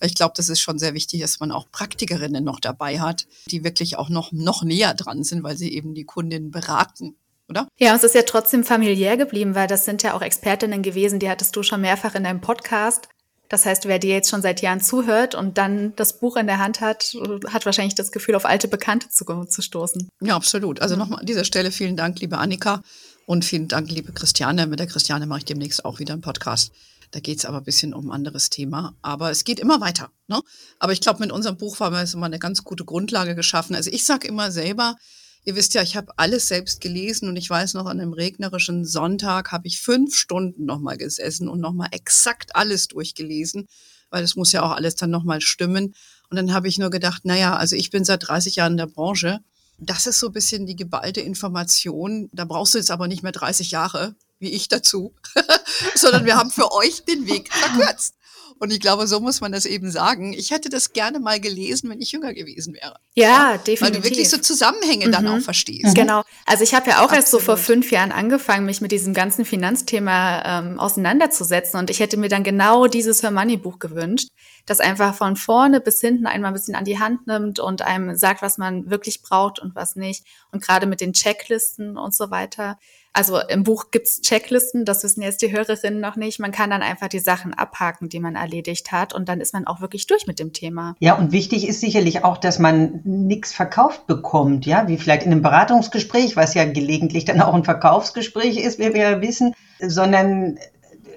Ich 0.00 0.14
glaube, 0.14 0.32
das 0.36 0.48
ist 0.48 0.60
schon 0.60 0.78
sehr 0.78 0.94
wichtig, 0.94 1.20
dass 1.20 1.40
man 1.40 1.52
auch 1.52 1.70
Praktikerinnen 1.70 2.42
noch 2.42 2.60
dabei 2.60 3.00
hat, 3.00 3.26
die 3.50 3.64
wirklich 3.64 3.96
auch 3.96 4.08
noch, 4.08 4.32
noch 4.32 4.62
näher 4.62 4.94
dran 4.94 5.24
sind, 5.24 5.42
weil 5.42 5.56
sie 5.56 5.74
eben 5.74 5.94
die 5.94 6.04
Kundin 6.04 6.50
beraten. 6.50 7.16
Oder? 7.48 7.68
Ja, 7.78 7.94
es 7.94 8.04
ist 8.04 8.14
ja 8.14 8.22
trotzdem 8.22 8.64
familiär 8.64 9.16
geblieben, 9.16 9.54
weil 9.54 9.66
das 9.66 9.84
sind 9.84 10.02
ja 10.02 10.14
auch 10.14 10.22
Expertinnen 10.22 10.82
gewesen, 10.82 11.18
die 11.18 11.28
hattest 11.28 11.54
du 11.56 11.62
schon 11.62 11.80
mehrfach 11.80 12.14
in 12.14 12.24
deinem 12.24 12.40
Podcast. 12.40 13.08
Das 13.50 13.66
heißt, 13.66 13.86
wer 13.86 13.98
dir 13.98 14.14
jetzt 14.14 14.30
schon 14.30 14.42
seit 14.42 14.62
Jahren 14.62 14.80
zuhört 14.80 15.34
und 15.34 15.58
dann 15.58 15.92
das 15.96 16.20
Buch 16.20 16.36
in 16.36 16.46
der 16.46 16.58
Hand 16.58 16.80
hat, 16.80 17.16
hat 17.48 17.66
wahrscheinlich 17.66 17.96
das 17.96 18.12
Gefühl, 18.12 18.36
auf 18.36 18.44
alte 18.44 18.68
Bekannte 18.68 19.08
zu, 19.10 19.24
zu 19.24 19.60
stoßen. 19.60 20.08
Ja, 20.20 20.36
absolut. 20.36 20.80
Also 20.80 20.94
nochmal 20.94 21.18
an 21.18 21.26
dieser 21.26 21.42
Stelle 21.42 21.72
vielen 21.72 21.96
Dank, 21.96 22.20
liebe 22.20 22.38
Annika 22.38 22.82
und 23.26 23.44
vielen 23.44 23.66
Dank, 23.66 23.90
liebe 23.90 24.12
Christiane. 24.12 24.68
Mit 24.68 24.78
der 24.78 24.86
Christiane 24.86 25.26
mache 25.26 25.40
ich 25.40 25.44
demnächst 25.46 25.84
auch 25.84 25.98
wieder 25.98 26.12
einen 26.12 26.22
Podcast. 26.22 26.70
Da 27.10 27.20
geht 27.20 27.38
es 27.38 27.44
aber 27.44 27.58
ein 27.58 27.64
bisschen 27.64 27.92
um 27.92 28.08
ein 28.08 28.12
anderes 28.12 28.50
Thema. 28.50 28.96
Aber 29.02 29.30
es 29.30 29.44
geht 29.44 29.58
immer 29.58 29.80
weiter. 29.80 30.10
Ne? 30.28 30.40
Aber 30.78 30.92
ich 30.92 31.00
glaube, 31.00 31.20
mit 31.20 31.32
unserem 31.32 31.56
Buch 31.56 31.80
haben 31.80 31.94
wir 31.94 32.00
jetzt 32.00 32.14
mal 32.14 32.26
eine 32.26 32.38
ganz 32.38 32.62
gute 32.62 32.84
Grundlage 32.84 33.34
geschaffen. 33.34 33.74
Also 33.74 33.90
ich 33.90 34.04
sage 34.04 34.28
immer 34.28 34.52
selber, 34.52 34.96
ihr 35.44 35.56
wisst 35.56 35.74
ja, 35.74 35.82
ich 35.82 35.96
habe 35.96 36.12
alles 36.16 36.46
selbst 36.48 36.80
gelesen 36.80 37.28
und 37.28 37.36
ich 37.36 37.50
weiß 37.50 37.74
noch, 37.74 37.86
an 37.86 38.00
einem 38.00 38.12
regnerischen 38.12 38.84
Sonntag 38.84 39.50
habe 39.52 39.66
ich 39.66 39.80
fünf 39.80 40.14
Stunden 40.14 40.64
nochmal 40.64 40.96
gesessen 40.96 41.48
und 41.48 41.60
nochmal 41.60 41.88
exakt 41.92 42.54
alles 42.54 42.88
durchgelesen, 42.88 43.66
weil 44.10 44.22
es 44.22 44.36
muss 44.36 44.52
ja 44.52 44.62
auch 44.62 44.72
alles 44.72 44.94
dann 44.94 45.10
nochmal 45.10 45.40
stimmen. 45.40 45.94
Und 46.28 46.36
dann 46.36 46.52
habe 46.52 46.68
ich 46.68 46.78
nur 46.78 46.90
gedacht, 46.90 47.24
naja, 47.24 47.56
also 47.56 47.74
ich 47.74 47.90
bin 47.90 48.04
seit 48.04 48.28
30 48.28 48.56
Jahren 48.56 48.74
in 48.74 48.78
der 48.78 48.86
Branche. 48.86 49.40
Das 49.78 50.06
ist 50.06 50.20
so 50.20 50.26
ein 50.28 50.32
bisschen 50.32 50.66
die 50.66 50.76
geballte 50.76 51.20
Information. 51.20 52.28
Da 52.32 52.44
brauchst 52.44 52.74
du 52.74 52.78
jetzt 52.78 52.90
aber 52.90 53.08
nicht 53.08 53.22
mehr 53.22 53.32
30 53.32 53.70
Jahre, 53.70 54.14
wie 54.40 54.50
ich 54.50 54.68
dazu, 54.68 55.14
sondern 55.94 56.24
wir 56.24 56.36
haben 56.36 56.50
für 56.50 56.72
euch 56.72 57.04
den 57.04 57.26
Weg 57.26 57.52
verkürzt. 57.52 58.14
Und 58.60 58.70
ich 58.70 58.80
glaube, 58.80 59.06
so 59.06 59.20
muss 59.20 59.40
man 59.40 59.52
das 59.52 59.64
eben 59.64 59.90
sagen. 59.90 60.34
Ich 60.34 60.50
hätte 60.50 60.68
das 60.68 60.92
gerne 60.92 61.18
mal 61.18 61.40
gelesen, 61.40 61.88
wenn 61.88 62.02
ich 62.02 62.12
jünger 62.12 62.34
gewesen 62.34 62.74
wäre. 62.74 62.96
Ja, 63.14 63.56
definitiv. 63.56 63.80
Weil 63.80 63.92
du 63.92 64.04
wirklich 64.04 64.28
so 64.28 64.36
Zusammenhänge 64.36 65.06
mhm. 65.06 65.12
dann 65.12 65.28
auch 65.28 65.40
verstehst. 65.40 65.94
Genau. 65.94 66.24
Also 66.44 66.62
ich 66.62 66.74
habe 66.74 66.90
ja 66.90 66.96
auch 66.98 67.04
Absolut. 67.04 67.22
erst 67.22 67.30
so 67.30 67.38
vor 67.38 67.56
fünf 67.56 67.90
Jahren 67.90 68.12
angefangen, 68.12 68.66
mich 68.66 68.82
mit 68.82 68.92
diesem 68.92 69.14
ganzen 69.14 69.46
Finanzthema 69.46 70.42
ähm, 70.44 70.78
auseinanderzusetzen. 70.78 71.80
Und 71.80 71.88
ich 71.88 72.00
hätte 72.00 72.18
mir 72.18 72.28
dann 72.28 72.44
genau 72.44 72.86
dieses 72.86 73.22
Her 73.22 73.30
Money 73.30 73.56
Buch 73.56 73.78
gewünscht, 73.78 74.28
das 74.66 74.80
einfach 74.80 75.14
von 75.14 75.36
vorne 75.36 75.80
bis 75.80 76.00
hinten 76.00 76.26
einmal 76.26 76.50
ein 76.50 76.54
bisschen 76.54 76.74
an 76.74 76.84
die 76.84 76.98
Hand 76.98 77.26
nimmt 77.26 77.58
und 77.58 77.82
einem 77.82 78.16
sagt, 78.16 78.42
was 78.42 78.58
man 78.58 78.90
wirklich 78.90 79.22
braucht 79.22 79.58
und 79.58 79.74
was 79.74 79.96
nicht. 79.96 80.24
Und 80.52 80.62
gerade 80.62 80.86
mit 80.86 81.00
den 81.00 81.12
Checklisten 81.12 81.96
und 81.96 82.14
so 82.14 82.30
weiter. 82.30 82.78
Also 83.12 83.40
im 83.40 83.64
Buch 83.64 83.90
gibt's 83.90 84.20
Checklisten, 84.20 84.84
das 84.84 85.02
wissen 85.02 85.22
jetzt 85.22 85.42
die 85.42 85.50
Hörerinnen 85.50 86.00
noch 86.00 86.14
nicht. 86.14 86.38
Man 86.38 86.52
kann 86.52 86.70
dann 86.70 86.82
einfach 86.82 87.08
die 87.08 87.18
Sachen 87.18 87.52
abhaken, 87.54 88.08
die 88.08 88.20
man 88.20 88.36
erledigt 88.36 88.92
hat 88.92 89.12
und 89.12 89.28
dann 89.28 89.40
ist 89.40 89.52
man 89.52 89.66
auch 89.66 89.80
wirklich 89.80 90.06
durch 90.06 90.28
mit 90.28 90.38
dem 90.38 90.52
Thema. 90.52 90.94
Ja, 91.00 91.14
und 91.14 91.32
wichtig 91.32 91.66
ist 91.66 91.80
sicherlich 91.80 92.22
auch, 92.22 92.38
dass 92.38 92.60
man 92.60 93.00
nichts 93.02 93.52
verkauft 93.52 94.06
bekommt, 94.06 94.64
ja, 94.64 94.86
wie 94.86 94.96
vielleicht 94.96 95.24
in 95.24 95.32
einem 95.32 95.42
Beratungsgespräch, 95.42 96.36
was 96.36 96.54
ja 96.54 96.64
gelegentlich 96.64 97.24
dann 97.24 97.40
auch 97.40 97.54
ein 97.54 97.64
Verkaufsgespräch 97.64 98.58
ist, 98.58 98.78
wie 98.78 98.94
wir 98.94 99.02
ja 99.02 99.20
wissen, 99.20 99.54
sondern 99.80 100.58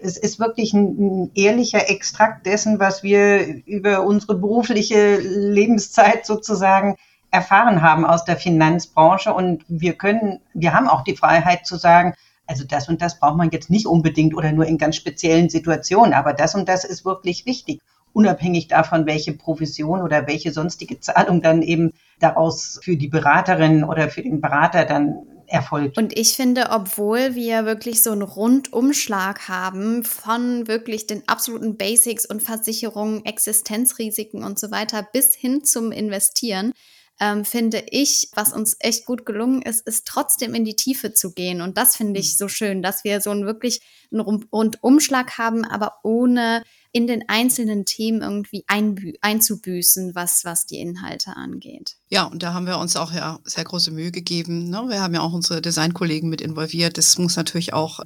es 0.04 0.18
ist 0.18 0.40
wirklich 0.40 0.74
ein, 0.74 0.98
ein, 0.98 1.32
ehrlicher 1.34 1.90
Extrakt 1.90 2.46
dessen, 2.46 2.80
was 2.80 3.04
wir 3.04 3.66
über 3.66 4.04
unsere 4.04 4.36
berufliche 4.36 5.18
Lebenszeit 5.18 6.26
sozusagen 6.26 6.98
erfahren 7.32 7.82
haben 7.82 8.06
aus 8.06 8.26
der 8.26 8.38
Finanzbranche. 8.38 9.34
Und 9.34 9.64
wir 9.68 9.94
können, 9.94 10.40
wir 10.54 10.74
haben 10.74 10.88
auch 10.88 11.04
die 11.04 11.16
Freiheit 11.16 11.66
zu 11.66 11.78
sagen, 11.78 12.14
also 12.46 12.66
das 12.66 12.90
und 12.90 13.02
das 13.02 13.20
braucht 13.20 13.38
man 13.38 13.50
jetzt 13.52 13.70
nicht 13.70 13.88
unbedingt 13.88 14.36
oder 14.36 14.52
nur 14.52 14.66
in 14.66 14.78
ganz 14.78 14.98
speziellen 14.98 15.50
Situationen, 15.50 16.14
aber 16.14 16.34
das 16.34 16.56
und 16.56 16.68
das 16.68 16.84
ist 16.84 17.06
wirklich 17.06 17.46
wichtig, 17.46 17.80
unabhängig 18.12 18.68
davon, 18.68 19.06
welche 19.06 19.34
Provision 19.34 20.02
oder 20.02 20.28
welche 20.28 20.52
sonstige 20.52 21.00
Zahlung 21.00 21.42
dann 21.42 21.62
eben 21.62 21.94
daraus 22.20 22.80
für 22.84 22.98
die 22.98 23.08
Beraterin 23.08 23.84
oder 23.84 24.10
für 24.10 24.22
den 24.22 24.42
Berater 24.42 24.86
dann 24.86 25.26
erfolgt. 25.54 25.98
Und 25.98 26.18
ich 26.18 26.36
finde, 26.36 26.70
obwohl 26.72 27.36
wir 27.36 27.66
wirklich 27.66 28.02
so 28.02 28.12
einen 28.12 28.24
Rundumschlag 28.24 29.48
haben 29.48 30.04
von 30.04 30.68
wirklich 30.68 31.08
den 31.08 31.28
absoluten 31.28 31.78
Basics 31.78 32.26
und 32.26 32.42
Versicherungen, 32.42 33.24
Existenzrisiken 33.26 34.44
und 34.44 34.60
so 34.60 34.72
weiter 34.72 35.08
bis 35.14 35.36
hin 35.36 35.64
zum 35.64 35.92
Investieren, 35.92 36.74
ähm, 37.20 37.46
finde 37.46 37.84
ich, 37.92 38.30
was 38.34 38.54
uns 38.54 38.76
echt 38.80 39.06
gut 39.06 39.26
gelungen 39.26 39.62
ist, 39.62 39.88
ist 39.88 40.08
trotzdem 40.08 40.56
in 40.56 40.66
die 40.66 40.76
Tiefe 40.76 41.14
zu 41.14 41.32
gehen. 41.32 41.62
Und 41.62 41.78
das 41.78 41.96
finde 41.96 42.20
ich 42.20 42.34
mhm. 42.34 42.38
so 42.38 42.48
schön, 42.48 42.82
dass 42.82 43.04
wir 43.04 43.22
so 43.22 43.30
einen 43.30 43.46
wirklich 43.46 43.82
einen 44.12 44.22
Rundumschlag 44.22 45.38
haben, 45.38 45.64
aber 45.66 46.00
ohne 46.04 46.64
in 46.94 47.08
den 47.08 47.28
einzelnen 47.28 47.86
Themen 47.86 48.22
irgendwie 48.22 48.66
einzubüßen, 48.68 50.14
was, 50.14 50.46
was 50.46 50.68
die 50.68 50.78
Inhalte 50.78 51.36
angeht. 51.36 51.96
Ja, 52.10 52.26
und 52.26 52.44
da 52.44 52.54
haben 52.54 52.68
wir 52.68 52.78
uns 52.78 52.96
auch 52.96 53.12
ja 53.12 53.40
sehr 53.44 53.64
große 53.64 53.90
Mühe 53.90 54.12
gegeben. 54.12 54.70
Ne? 54.70 54.86
Wir 54.88 55.02
haben 55.02 55.16
ja 55.16 55.22
auch 55.22 55.34
unsere 55.34 55.60
Designkollegen 55.60 56.30
mit 56.30 56.40
involviert. 56.40 57.00
Das 57.00 57.18
muss 57.18 57.36
natürlich 57.36 57.74
auch, 57.74 58.02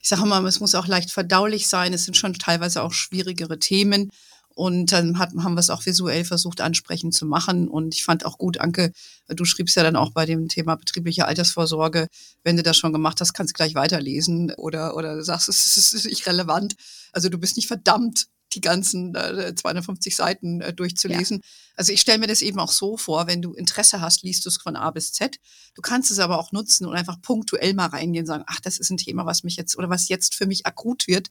ich 0.00 0.08
sage 0.08 0.24
mal, 0.24 0.46
es 0.46 0.60
muss 0.60 0.76
auch 0.76 0.86
leicht 0.86 1.10
verdaulich 1.10 1.66
sein. 1.66 1.92
Es 1.92 2.04
sind 2.04 2.16
schon 2.16 2.32
teilweise 2.34 2.84
auch 2.84 2.92
schwierigere 2.92 3.58
Themen. 3.58 4.10
Und 4.58 4.90
dann 4.90 5.20
hat, 5.20 5.30
haben 5.38 5.54
wir 5.54 5.60
es 5.60 5.70
auch 5.70 5.86
visuell 5.86 6.24
versucht, 6.24 6.60
ansprechend 6.60 7.14
zu 7.14 7.26
machen. 7.26 7.68
Und 7.68 7.94
ich 7.94 8.02
fand 8.02 8.26
auch 8.26 8.38
gut, 8.38 8.58
Anke, 8.58 8.90
du 9.28 9.44
schriebst 9.44 9.76
ja 9.76 9.84
dann 9.84 9.94
auch 9.94 10.10
bei 10.10 10.26
dem 10.26 10.48
Thema 10.48 10.74
betriebliche 10.74 11.26
Altersvorsorge, 11.26 12.08
wenn 12.42 12.56
du 12.56 12.64
das 12.64 12.76
schon 12.76 12.92
gemacht 12.92 13.20
hast, 13.20 13.34
kannst 13.34 13.52
du 13.52 13.56
gleich 13.56 13.76
weiterlesen 13.76 14.52
oder, 14.56 14.96
oder 14.96 15.22
sagst, 15.22 15.48
es 15.48 15.76
ist 15.76 16.06
nicht 16.06 16.26
relevant. 16.26 16.74
Also 17.12 17.28
du 17.28 17.38
bist 17.38 17.56
nicht 17.56 17.68
verdammt, 17.68 18.26
die 18.52 18.60
ganzen 18.60 19.14
äh, 19.14 19.54
250 19.54 20.16
Seiten 20.16 20.60
äh, 20.60 20.74
durchzulesen. 20.74 21.36
Ja. 21.36 21.48
Also 21.76 21.92
ich 21.92 22.00
stelle 22.00 22.18
mir 22.18 22.26
das 22.26 22.42
eben 22.42 22.58
auch 22.58 22.72
so 22.72 22.96
vor, 22.96 23.28
wenn 23.28 23.40
du 23.40 23.52
Interesse 23.52 24.00
hast, 24.00 24.24
liest 24.24 24.44
du 24.44 24.48
es 24.48 24.56
von 24.56 24.74
A 24.74 24.90
bis 24.90 25.12
Z. 25.12 25.38
Du 25.76 25.82
kannst 25.82 26.10
es 26.10 26.18
aber 26.18 26.36
auch 26.36 26.50
nutzen 26.50 26.84
und 26.84 26.96
einfach 26.96 27.22
punktuell 27.22 27.74
mal 27.74 27.86
reingehen 27.86 28.24
und 28.24 28.26
sagen, 28.26 28.44
ach, 28.48 28.58
das 28.58 28.78
ist 28.78 28.90
ein 28.90 28.96
Thema, 28.96 29.24
was 29.24 29.44
mich 29.44 29.54
jetzt 29.54 29.78
oder 29.78 29.88
was 29.88 30.08
jetzt 30.08 30.34
für 30.34 30.46
mich 30.46 30.66
akut 30.66 31.06
wird 31.06 31.30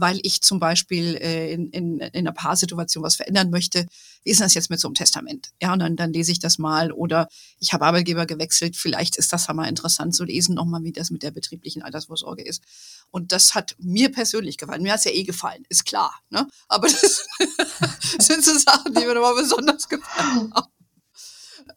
weil 0.00 0.20
ich 0.22 0.42
zum 0.42 0.60
Beispiel 0.60 1.16
äh, 1.16 1.52
in, 1.52 1.70
in, 1.70 1.98
in 2.00 2.12
einer 2.14 2.32
Paarsituation 2.32 3.02
was 3.02 3.16
verändern 3.16 3.50
möchte. 3.50 3.86
Wie 4.24 4.30
ist 4.30 4.40
das 4.40 4.54
jetzt 4.54 4.70
mit 4.70 4.80
so 4.80 4.88
einem 4.88 4.94
Testament? 4.94 5.50
Ja, 5.60 5.72
und 5.72 5.80
dann, 5.80 5.96
dann 5.96 6.12
lese 6.12 6.32
ich 6.32 6.38
das 6.38 6.58
mal 6.58 6.92
oder 6.92 7.28
ich 7.58 7.72
habe 7.72 7.84
Arbeitgeber 7.84 8.26
gewechselt, 8.26 8.76
vielleicht 8.76 9.16
ist 9.16 9.32
das 9.32 9.48
mal 9.48 9.68
interessant 9.68 10.14
zu 10.14 10.24
lesen, 10.24 10.54
nochmal, 10.54 10.84
wie 10.84 10.92
das 10.92 11.10
mit 11.10 11.22
der 11.22 11.30
betrieblichen 11.30 11.82
Altersvorsorge 11.82 12.42
ist. 12.42 12.62
Und 13.10 13.32
das 13.32 13.54
hat 13.54 13.74
mir 13.78 14.12
persönlich 14.12 14.58
gefallen. 14.58 14.82
Mir 14.82 14.92
hat 14.92 14.98
es 14.98 15.04
ja 15.04 15.12
eh 15.12 15.24
gefallen, 15.24 15.64
ist 15.68 15.84
klar. 15.84 16.14
Ne? 16.30 16.46
Aber 16.68 16.88
das 16.88 17.26
sind 18.18 18.44
so 18.44 18.56
Sachen, 18.58 18.94
die 18.94 19.04
mir 19.04 19.14
nochmal 19.14 19.34
besonders 19.34 19.88
gefallen 19.88 20.52
haben. 20.54 20.72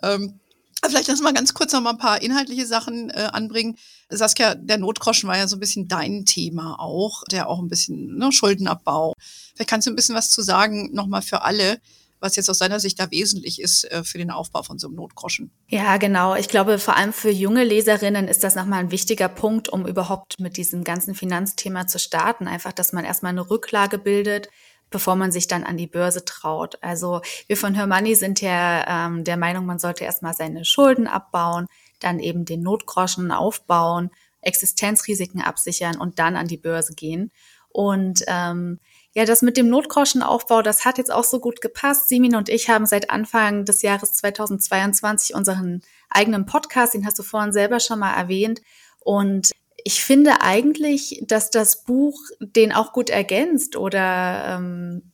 Ähm, 0.03 0.39
Vielleicht 0.83 1.07
lass 1.07 1.21
mal 1.21 1.33
ganz 1.33 1.53
kurz 1.53 1.73
noch 1.73 1.81
mal 1.81 1.91
ein 1.91 1.97
paar 1.97 2.21
inhaltliche 2.21 2.65
Sachen 2.65 3.11
äh, 3.11 3.29
anbringen. 3.31 3.77
Saskia, 4.09 4.55
der 4.55 4.77
Notgroschen 4.77 5.29
war 5.29 5.37
ja 5.37 5.47
so 5.47 5.55
ein 5.55 5.59
bisschen 5.59 5.87
dein 5.87 6.25
Thema 6.25 6.79
auch, 6.79 7.23
der 7.29 7.47
auch 7.49 7.59
ein 7.59 7.67
bisschen 7.67 8.17
ne, 8.17 8.31
Schuldenabbau. 8.31 9.13
Vielleicht 9.53 9.69
kannst 9.69 9.87
du 9.87 9.91
ein 9.91 9.95
bisschen 9.95 10.15
was 10.15 10.31
zu 10.31 10.41
sagen, 10.41 10.89
nochmal 10.91 11.21
für 11.21 11.43
alle, 11.43 11.79
was 12.19 12.35
jetzt 12.35 12.49
aus 12.49 12.59
deiner 12.59 12.79
Sicht 12.79 12.99
da 12.99 13.11
wesentlich 13.11 13.61
ist 13.61 13.83
äh, 13.91 14.03
für 14.03 14.17
den 14.17 14.31
Aufbau 14.31 14.63
von 14.63 14.79
so 14.79 14.87
einem 14.87 14.95
Notgroschen. 14.95 15.51
Ja, 15.67 15.97
genau. 15.97 16.35
Ich 16.35 16.47
glaube, 16.47 16.79
vor 16.79 16.95
allem 16.95 17.13
für 17.13 17.31
junge 17.31 17.63
Leserinnen 17.63 18.27
ist 18.27 18.43
das 18.43 18.55
nochmal 18.55 18.79
ein 18.79 18.91
wichtiger 18.91 19.27
Punkt, 19.27 19.69
um 19.69 19.85
überhaupt 19.87 20.39
mit 20.39 20.57
diesem 20.57 20.83
ganzen 20.83 21.13
Finanzthema 21.13 21.87
zu 21.87 21.99
starten. 21.99 22.47
Einfach, 22.47 22.73
dass 22.73 22.93
man 22.93 23.05
erstmal 23.05 23.31
eine 23.31 23.49
Rücklage 23.49 23.97
bildet, 23.97 24.49
bevor 24.91 25.15
man 25.15 25.31
sich 25.31 25.47
dann 25.47 25.63
an 25.63 25.77
die 25.77 25.87
Börse 25.87 26.23
traut. 26.23 26.77
Also 26.81 27.21
wir 27.47 27.57
von 27.57 27.73
Hermanni 27.73 28.15
sind 28.15 28.41
ja 28.41 29.07
ähm, 29.07 29.23
der 29.23 29.37
Meinung, 29.37 29.65
man 29.65 29.79
sollte 29.79 30.03
erstmal 30.03 30.33
seine 30.33 30.65
Schulden 30.65 31.07
abbauen, 31.07 31.67
dann 31.99 32.19
eben 32.19 32.45
den 32.45 32.61
Notgroschen 32.61 33.31
aufbauen, 33.31 34.11
Existenzrisiken 34.41 35.41
absichern 35.41 35.97
und 35.97 36.19
dann 36.19 36.35
an 36.35 36.47
die 36.47 36.57
Börse 36.57 36.93
gehen. 36.93 37.31
Und 37.69 38.23
ähm, 38.27 38.79
ja, 39.13 39.25
das 39.25 39.41
mit 39.41 39.57
dem 39.57 39.69
Notgroschenaufbau, 39.69 40.61
das 40.61 40.85
hat 40.85 40.97
jetzt 40.97 41.11
auch 41.11 41.23
so 41.23 41.39
gut 41.39 41.61
gepasst. 41.61 42.09
Simin 42.09 42.35
und 42.35 42.49
ich 42.49 42.69
haben 42.69 42.85
seit 42.85 43.09
Anfang 43.09 43.65
des 43.65 43.81
Jahres 43.81 44.13
2022 44.13 45.35
unseren 45.35 45.81
eigenen 46.09 46.45
Podcast, 46.45 46.93
den 46.93 47.05
hast 47.05 47.19
du 47.19 47.23
vorhin 47.23 47.51
selber 47.53 47.79
schon 47.79 47.99
mal 47.99 48.13
erwähnt. 48.13 48.61
Und 48.99 49.51
ich 49.85 50.03
finde 50.03 50.41
eigentlich, 50.41 51.23
dass 51.25 51.49
das 51.49 51.83
Buch 51.83 52.19
den 52.39 52.71
auch 52.71 52.93
gut 52.93 53.09
ergänzt 53.09 53.75
oder 53.75 54.57
ähm, 54.57 55.11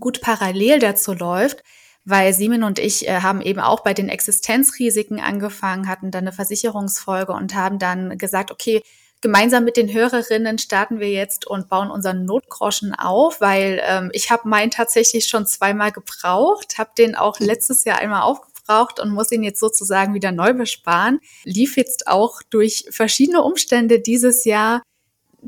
gut 0.00 0.20
parallel 0.20 0.78
dazu 0.78 1.12
läuft, 1.12 1.62
weil 2.04 2.32
Simon 2.32 2.62
und 2.62 2.78
ich 2.78 3.08
äh, 3.08 3.20
haben 3.20 3.40
eben 3.40 3.60
auch 3.60 3.80
bei 3.80 3.94
den 3.94 4.08
Existenzrisiken 4.08 5.20
angefangen, 5.20 5.88
hatten 5.88 6.10
dann 6.10 6.24
eine 6.24 6.32
Versicherungsfolge 6.32 7.32
und 7.32 7.54
haben 7.54 7.78
dann 7.78 8.18
gesagt, 8.18 8.50
okay, 8.50 8.82
gemeinsam 9.20 9.64
mit 9.64 9.76
den 9.76 9.92
Hörerinnen 9.92 10.58
starten 10.58 11.00
wir 11.00 11.10
jetzt 11.10 11.46
und 11.46 11.68
bauen 11.68 11.90
unseren 11.90 12.24
Notgroschen 12.24 12.94
auf, 12.94 13.40
weil 13.40 13.80
ähm, 13.84 14.10
ich 14.12 14.30
habe 14.30 14.48
meinen 14.48 14.70
tatsächlich 14.70 15.26
schon 15.26 15.46
zweimal 15.46 15.92
gebraucht, 15.92 16.78
habe 16.78 16.90
den 16.96 17.14
auch 17.16 17.40
letztes 17.40 17.84
Jahr 17.84 17.98
einmal 17.98 18.22
aufgebaut 18.22 18.57
braucht 18.68 19.00
und 19.00 19.10
muss 19.10 19.32
ihn 19.32 19.42
jetzt 19.42 19.60
sozusagen 19.60 20.14
wieder 20.14 20.30
neu 20.30 20.52
besparen. 20.52 21.18
Lief 21.44 21.76
jetzt 21.76 22.06
auch 22.06 22.42
durch 22.50 22.84
verschiedene 22.90 23.42
Umstände 23.42 24.00
dieses 24.00 24.44
Jahr 24.44 24.82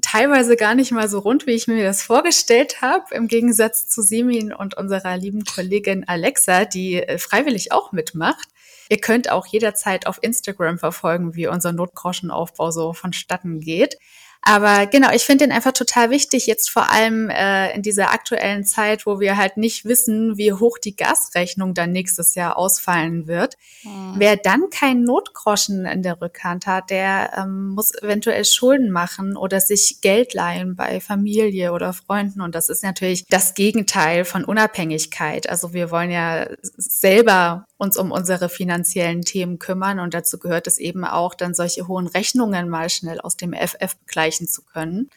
teilweise 0.03 0.57
gar 0.57 0.75
nicht 0.75 0.93
mal 0.93 1.09
so 1.09 1.19
rund, 1.19 1.47
wie 1.47 1.53
ich 1.53 1.67
mir 1.67 1.83
das 1.83 2.03
vorgestellt 2.03 2.81
habe, 2.81 3.15
im 3.15 3.29
Gegensatz 3.29 3.87
zu 3.89 4.03
Simin 4.03 4.53
und 4.53 4.77
unserer 4.77 5.17
lieben 5.17 5.45
Kollegin 5.45 6.07
Alexa, 6.07 6.65
die 6.65 7.03
äh, 7.03 7.19
freiwillig 7.19 7.73
auch 7.73 7.93
mitmacht. 7.93 8.49
Ihr 8.89 8.99
könnt 8.99 9.31
auch 9.31 9.47
jederzeit 9.47 10.07
auf 10.07 10.19
Instagram 10.23 10.79
verfolgen, 10.79 11.35
wie 11.35 11.47
unser 11.47 11.73
Notgroschenaufbau 11.73 12.71
so 12.71 12.93
vonstatten 12.93 13.61
geht. 13.61 13.97
Aber 14.43 14.87
genau, 14.87 15.11
ich 15.13 15.25
finde 15.25 15.45
den 15.45 15.53
einfach 15.53 15.73
total 15.73 16.11
wichtig, 16.11 16.47
jetzt 16.47 16.71
vor 16.71 16.91
allem 16.91 17.29
äh, 17.29 17.75
in 17.75 17.83
dieser 17.83 18.11
aktuellen 18.11 18.65
Zeit, 18.65 19.05
wo 19.05 19.21
wir 19.21 19.37
halt 19.37 19.59
nicht 19.59 19.85
wissen, 19.85 20.39
wie 20.39 20.53
hoch 20.55 20.79
die 20.79 20.97
Gasrechnung 20.97 21.75
dann 21.75 21.93
nächstes 21.93 22.35
Jahr 22.35 22.57
ausfallen 22.57 23.27
wird. 23.27 23.59
Mhm. 23.83 24.15
Wer 24.17 24.37
dann 24.37 24.71
keinen 24.71 25.05
Notgroschen 25.05 25.85
in 25.85 26.03
der 26.03 26.21
Rückhand 26.23 26.67
hat, 26.67 26.89
der 26.89 27.33
ähm, 27.37 27.69
muss 27.69 27.95
eventuell 27.95 28.47
Schulden 28.47 28.91
machen 28.91 29.37
oder 29.37 29.61
sich 29.61 30.01
Geld 30.01 30.33
leihen 30.33 30.75
bei 30.75 31.01
Familie 31.01 31.73
oder 31.73 31.93
Freunden. 31.93 32.41
Und 32.41 32.55
das 32.55 32.71
ist 32.71 32.83
natürlich 32.83 33.27
das 33.27 33.55
Gegenteil 33.55 34.25
von 34.25 34.45
Unabhängigkeit. 34.45 35.51
Also 35.51 35.75
wir 35.75 35.91
wollen 35.91 36.11
ja 36.11 36.49
selber 36.63 37.67
uns 37.81 37.97
um 37.97 38.13
unsere 38.13 38.49
finanziellen 38.49 39.23
Themen 39.23 39.59
kümmern. 39.59 40.01
Und 40.01 40.13
dazu 40.13 40.39
gehört 40.39 40.67
es 40.67 40.79
eben 40.79 41.05
auch, 41.05 41.35
dann 41.35 41.55
solche 41.55 41.89
hohen 41.89 42.07
Rechnungen 42.07 42.69
mal 42.69 42.91
schnell 42.91 43.21
aus 43.21 43.37
dem 43.37 43.55
FF 43.55 43.97
begleichen 44.31 44.49
zu 44.49 44.63
können. 44.63 45.11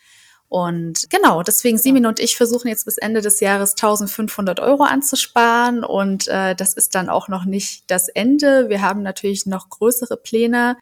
Und 0.49 1.09
genau, 1.09 1.41
deswegen 1.41 1.79
Simin 1.79 2.05
und 2.05 2.19
ich 2.19 2.37
versuchen 2.37 2.67
jetzt 2.67 2.85
bis 2.85 2.99
Ende 2.99 3.21
des 3.21 3.39
Jahres 3.39 3.71
1500 3.71 4.59
Euro 4.59 4.83
anzusparen. 4.83 5.83
Und 5.83 6.27
äh, 6.27 6.55
das 6.55 6.73
ist 6.73 6.93
dann 6.93 7.09
auch 7.09 7.27
noch 7.27 7.45
nicht 7.45 7.89
das 7.89 8.07
Ende. 8.07 8.69
Wir 8.69 8.81
haben 8.81 9.01
natürlich 9.01 9.47
noch 9.47 9.69
größere 9.69 10.15
Pläne. 10.15 10.77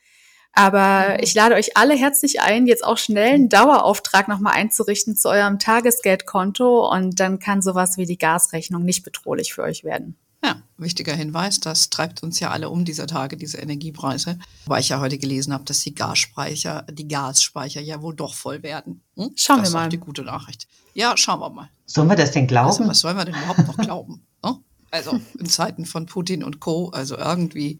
Aber 0.51 1.13
mhm. 1.13 1.17
ich 1.21 1.33
lade 1.33 1.55
euch 1.55 1.77
alle 1.77 1.95
herzlich 1.95 2.41
ein, 2.41 2.67
jetzt 2.67 2.83
auch 2.83 2.97
schnell 2.97 3.35
einen 3.35 3.47
Dauerauftrag 3.47 4.27
nochmal 4.27 4.55
einzurichten 4.55 5.15
zu 5.15 5.29
eurem 5.29 5.57
Tagesgeldkonto. 5.57 6.91
Und 6.91 7.21
dann 7.21 7.39
kann 7.39 7.61
sowas 7.61 7.97
wie 7.97 8.05
die 8.05 8.17
Gasrechnung 8.17 8.83
nicht 8.83 9.03
bedrohlich 9.03 9.53
für 9.53 9.63
euch 9.63 9.85
werden. 9.85 10.17
Ja, 10.43 10.61
wichtiger 10.77 11.15
Hinweis, 11.15 11.59
das 11.59 11.89
treibt 11.91 12.23
uns 12.23 12.39
ja 12.39 12.49
alle 12.49 12.69
um 12.69 12.83
dieser 12.83 13.05
Tage, 13.05 13.37
diese 13.37 13.57
Energiepreise. 13.57 14.39
Weil 14.65 14.81
ich 14.81 14.89
ja 14.89 14.99
heute 14.99 15.17
gelesen 15.17 15.53
habe, 15.53 15.65
dass 15.65 15.81
die 15.81 15.93
Gasspeicher, 15.93 16.85
die 16.91 17.07
Gasspeicher 17.07 17.81
ja 17.81 18.01
wohl 18.01 18.15
doch 18.15 18.33
voll 18.33 18.63
werden. 18.63 19.01
Hm? 19.15 19.31
Schauen 19.35 19.59
das 19.59 19.69
wir 19.69 19.73
mal. 19.73 19.85
Das 19.85 19.93
ist 19.93 20.01
die 20.01 20.05
gute 20.05 20.23
Nachricht. 20.23 20.67
Ja, 20.95 21.15
schauen 21.15 21.39
wir 21.39 21.49
mal. 21.49 21.69
Sollen 21.85 22.09
wir 22.09 22.15
das 22.15 22.31
denn 22.31 22.47
glauben? 22.47 22.69
Also, 22.69 22.87
was 22.87 22.99
sollen 22.99 23.17
wir 23.17 23.25
denn 23.25 23.35
überhaupt 23.35 23.67
noch 23.67 23.77
glauben? 23.77 24.21
Hm? 24.43 24.57
Also 24.91 25.21
in 25.39 25.45
Zeiten 25.45 25.85
von 25.85 26.05
Putin 26.05 26.43
und 26.43 26.59
Co. 26.59 26.89
Also 26.89 27.17
irgendwie 27.17 27.79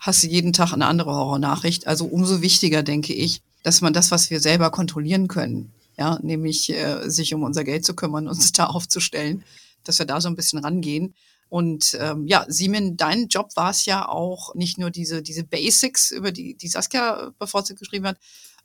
hast 0.00 0.22
du 0.22 0.26
jeden 0.26 0.52
Tag 0.52 0.72
eine 0.72 0.86
andere 0.86 1.14
Horrornachricht. 1.14 1.86
Also 1.86 2.04
umso 2.06 2.42
wichtiger, 2.42 2.82
denke 2.82 3.12
ich, 3.12 3.42
dass 3.62 3.80
man 3.80 3.92
das, 3.92 4.10
was 4.10 4.30
wir 4.30 4.40
selber 4.40 4.70
kontrollieren 4.70 5.28
können, 5.28 5.72
ja, 5.96 6.18
nämlich 6.22 6.70
äh, 6.70 7.08
sich 7.08 7.34
um 7.34 7.42
unser 7.42 7.64
Geld 7.64 7.84
zu 7.84 7.94
kümmern, 7.94 8.28
uns 8.28 8.52
da 8.52 8.66
aufzustellen, 8.66 9.44
dass 9.84 9.98
wir 9.98 10.06
da 10.06 10.20
so 10.20 10.28
ein 10.28 10.36
bisschen 10.36 10.58
rangehen. 10.58 11.14
Und 11.48 11.96
ähm, 12.00 12.26
ja, 12.26 12.44
Siemens, 12.48 12.94
dein 12.96 13.28
Job 13.28 13.50
war 13.56 13.70
es 13.70 13.86
ja 13.86 14.06
auch 14.08 14.54
nicht 14.54 14.78
nur 14.78 14.90
diese, 14.90 15.22
diese 15.22 15.44
Basics, 15.44 16.10
über 16.10 16.30
die, 16.30 16.54
die 16.54 16.68
Saskia 16.68 17.32
bevorzugt 17.38 17.80
geschrieben 17.80 18.06
hat, 18.06 18.18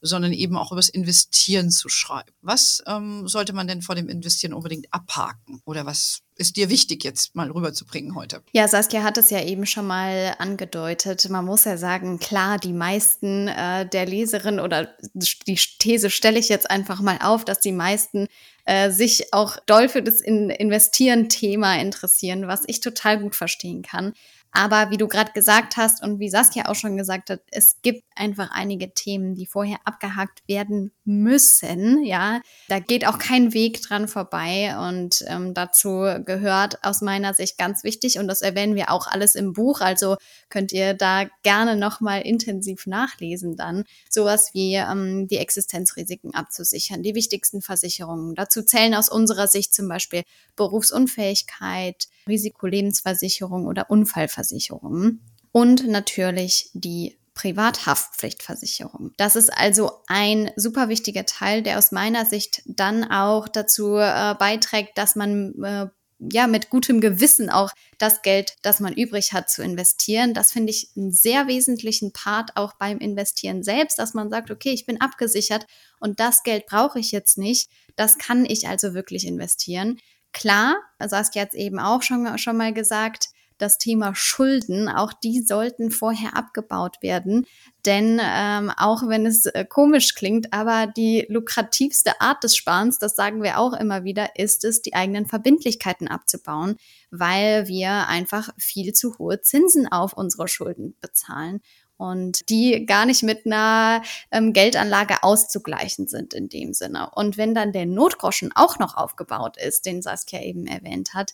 sondern 0.03 0.33
eben 0.33 0.57
auch 0.57 0.71
über 0.71 0.79
das 0.79 0.89
Investieren 0.89 1.71
zu 1.71 1.87
schreiben. 1.89 2.31
Was 2.41 2.83
ähm, 2.85 3.27
sollte 3.27 3.53
man 3.53 3.67
denn 3.67 3.81
vor 3.81 3.95
dem 3.95 4.09
Investieren 4.09 4.53
unbedingt 4.53 4.87
abhaken? 4.91 5.61
Oder 5.65 5.85
was 5.85 6.19
ist 6.35 6.57
dir 6.57 6.69
wichtig, 6.69 7.03
jetzt 7.03 7.35
mal 7.35 7.49
rüberzubringen 7.49 8.15
heute? 8.15 8.43
Ja, 8.51 8.67
Saskia 8.67 9.03
hat 9.03 9.17
es 9.17 9.29
ja 9.29 9.41
eben 9.41 9.65
schon 9.65 9.87
mal 9.87 10.35
angedeutet. 10.39 11.29
Man 11.29 11.45
muss 11.45 11.63
ja 11.63 11.77
sagen, 11.77 12.19
klar, 12.19 12.57
die 12.57 12.73
meisten 12.73 13.47
äh, 13.47 13.87
der 13.87 14.05
Leserinnen 14.05 14.59
oder 14.59 14.89
die 15.13 15.59
These 15.79 16.09
stelle 16.09 16.39
ich 16.39 16.49
jetzt 16.49 16.69
einfach 16.69 16.99
mal 17.01 17.19
auf, 17.21 17.45
dass 17.45 17.61
die 17.61 17.71
meisten 17.71 18.27
äh, 18.65 18.91
sich 18.91 19.33
auch 19.33 19.57
doll 19.65 19.87
für 19.87 20.03
das 20.03 20.19
In 20.19 20.49
Investieren-Thema 20.49 21.79
interessieren, 21.79 22.47
was 22.47 22.63
ich 22.67 22.81
total 22.81 23.19
gut 23.19 23.35
verstehen 23.35 23.83
kann. 23.83 24.13
Aber 24.55 24.91
wie 24.91 24.97
du 24.97 25.07
gerade 25.07 25.31
gesagt 25.31 25.77
hast 25.77 26.03
und 26.03 26.19
wie 26.19 26.29
Saskia 26.29 26.67
auch 26.67 26.75
schon 26.75 26.95
gesagt 26.95 27.31
hat, 27.31 27.41
es 27.49 27.81
gibt 27.81 28.03
einfach 28.15 28.51
einige 28.51 28.93
Themen, 28.93 29.33
die 29.33 29.47
vorher 29.47 29.77
abgehakt 29.83 30.43
werden 30.47 30.91
müssen. 31.05 32.03
Ja, 32.05 32.39
da 32.69 32.77
geht 32.77 33.07
auch 33.07 33.17
kein 33.17 33.53
Weg 33.53 33.81
dran 33.81 34.07
vorbei. 34.07 34.75
Und 34.77 35.25
ähm, 35.27 35.55
dazu 35.55 36.05
gehört 36.23 36.83
aus 36.83 37.01
meiner 37.01 37.33
Sicht 37.33 37.57
ganz 37.57 37.83
wichtig, 37.83 38.19
und 38.19 38.27
das 38.27 38.43
erwähnen 38.43 38.75
wir 38.75 38.91
auch 38.91 39.07
alles 39.07 39.33
im 39.33 39.53
Buch. 39.53 39.81
Also 39.81 40.17
könnt 40.49 40.71
ihr 40.71 40.93
da 40.93 41.25
gerne 41.41 41.75
nochmal 41.75 42.21
intensiv 42.21 42.85
nachlesen 42.85 43.55
dann. 43.55 43.85
Sowas 44.07 44.51
wie 44.53 44.75
ähm, 44.75 45.27
die 45.27 45.37
Existenzrisiken 45.37 46.35
abzusichern, 46.35 47.01
die 47.01 47.15
wichtigsten 47.15 47.63
Versicherungen. 47.63 48.35
Dazu 48.35 48.61
zählen 48.61 48.93
aus 48.93 49.09
unserer 49.09 49.47
Sicht 49.47 49.73
zum 49.73 49.87
Beispiel 49.87 50.21
Berufsunfähigkeit, 50.55 52.07
Risikolebensversicherung 52.27 53.65
oder 53.65 53.89
Unfallversicherung 53.89 55.19
und 55.51 55.87
natürlich 55.87 56.69
die 56.73 57.17
Privathaftpflichtversicherung. 57.33 59.11
Das 59.17 59.35
ist 59.35 59.49
also 59.49 59.91
ein 60.07 60.51
super 60.55 60.87
wichtiger 60.89 61.25
Teil, 61.25 61.63
der 61.63 61.77
aus 61.77 61.91
meiner 61.91 62.25
Sicht 62.25 62.61
dann 62.65 63.03
auch 63.03 63.47
dazu 63.47 63.97
äh, 63.97 64.35
beiträgt, 64.37 64.97
dass 64.97 65.15
man 65.15 65.53
äh, 65.63 65.87
ja 66.31 66.47
mit 66.47 66.69
gutem 66.69 67.01
Gewissen 67.01 67.49
auch 67.49 67.71
das 67.97 68.21
Geld, 68.21 68.55
das 68.61 68.79
man 68.79 68.93
übrig 68.93 69.33
hat, 69.33 69.49
zu 69.49 69.63
investieren. 69.63 70.33
Das 70.33 70.51
finde 70.51 70.71
ich 70.71 70.91
einen 70.95 71.11
sehr 71.11 71.47
wesentlichen 71.47 72.13
Part 72.13 72.55
auch 72.55 72.73
beim 72.73 72.99
Investieren 72.99 73.63
selbst, 73.63 73.99
dass 73.99 74.13
man 74.13 74.29
sagt, 74.29 74.51
okay, 74.51 74.69
ich 74.69 74.85
bin 74.85 75.01
abgesichert 75.01 75.65
und 75.99 76.19
das 76.19 76.43
Geld 76.43 76.65
brauche 76.67 76.99
ich 76.99 77.11
jetzt 77.11 77.37
nicht. 77.37 77.69
Das 77.95 78.17
kann 78.17 78.45
ich 78.45 78.67
also 78.67 78.93
wirklich 78.93 79.25
investieren. 79.25 79.99
Klar, 80.33 80.75
Saskia 80.99 81.43
hat 81.43 81.49
es 81.49 81.59
eben 81.59 81.79
auch 81.79 82.01
schon, 82.01 82.37
schon 82.37 82.57
mal 82.57 82.73
gesagt, 82.73 83.29
das 83.57 83.77
Thema 83.77 84.13
Schulden, 84.15 84.89
auch 84.89 85.13
die 85.13 85.41
sollten 85.41 85.91
vorher 85.91 86.35
abgebaut 86.35 86.97
werden. 87.01 87.45
Denn 87.85 88.19
ähm, 88.21 88.71
auch 88.77 89.07
wenn 89.07 89.25
es 89.25 89.45
äh, 89.45 89.65
komisch 89.65 90.15
klingt, 90.15 90.53
aber 90.53 90.87
die 90.87 91.25
lukrativste 91.29 92.19
Art 92.19 92.43
des 92.43 92.55
Sparens, 92.55 92.99
das 92.99 93.15
sagen 93.15 93.43
wir 93.43 93.59
auch 93.59 93.73
immer 93.73 94.03
wieder, 94.03 94.37
ist 94.37 94.63
es, 94.65 94.81
die 94.81 94.93
eigenen 94.93 95.25
Verbindlichkeiten 95.25 96.07
abzubauen, 96.07 96.77
weil 97.11 97.67
wir 97.67 98.07
einfach 98.07 98.49
viel 98.57 98.93
zu 98.93 99.17
hohe 99.17 99.41
Zinsen 99.41 99.89
auf 99.91 100.13
unsere 100.13 100.47
Schulden 100.47 100.95
bezahlen 100.99 101.61
und 101.97 102.49
die 102.49 102.85
gar 102.85 103.05
nicht 103.05 103.23
mit 103.23 103.45
einer 103.45 104.01
ähm, 104.31 104.53
Geldanlage 104.53 105.23
auszugleichen 105.23 106.07
sind 106.07 106.33
in 106.33 106.49
dem 106.49 106.73
Sinne. 106.73 107.09
Und 107.13 107.37
wenn 107.37 107.53
dann 107.53 107.71
der 107.71 107.85
Notgroschen 107.85 108.51
auch 108.53 108.79
noch 108.79 108.95
aufgebaut 108.95 109.57
ist, 109.57 109.85
den 109.85 110.01
Saskia 110.01 110.41
eben 110.41 110.65
erwähnt 110.67 111.13
hat, 111.13 111.33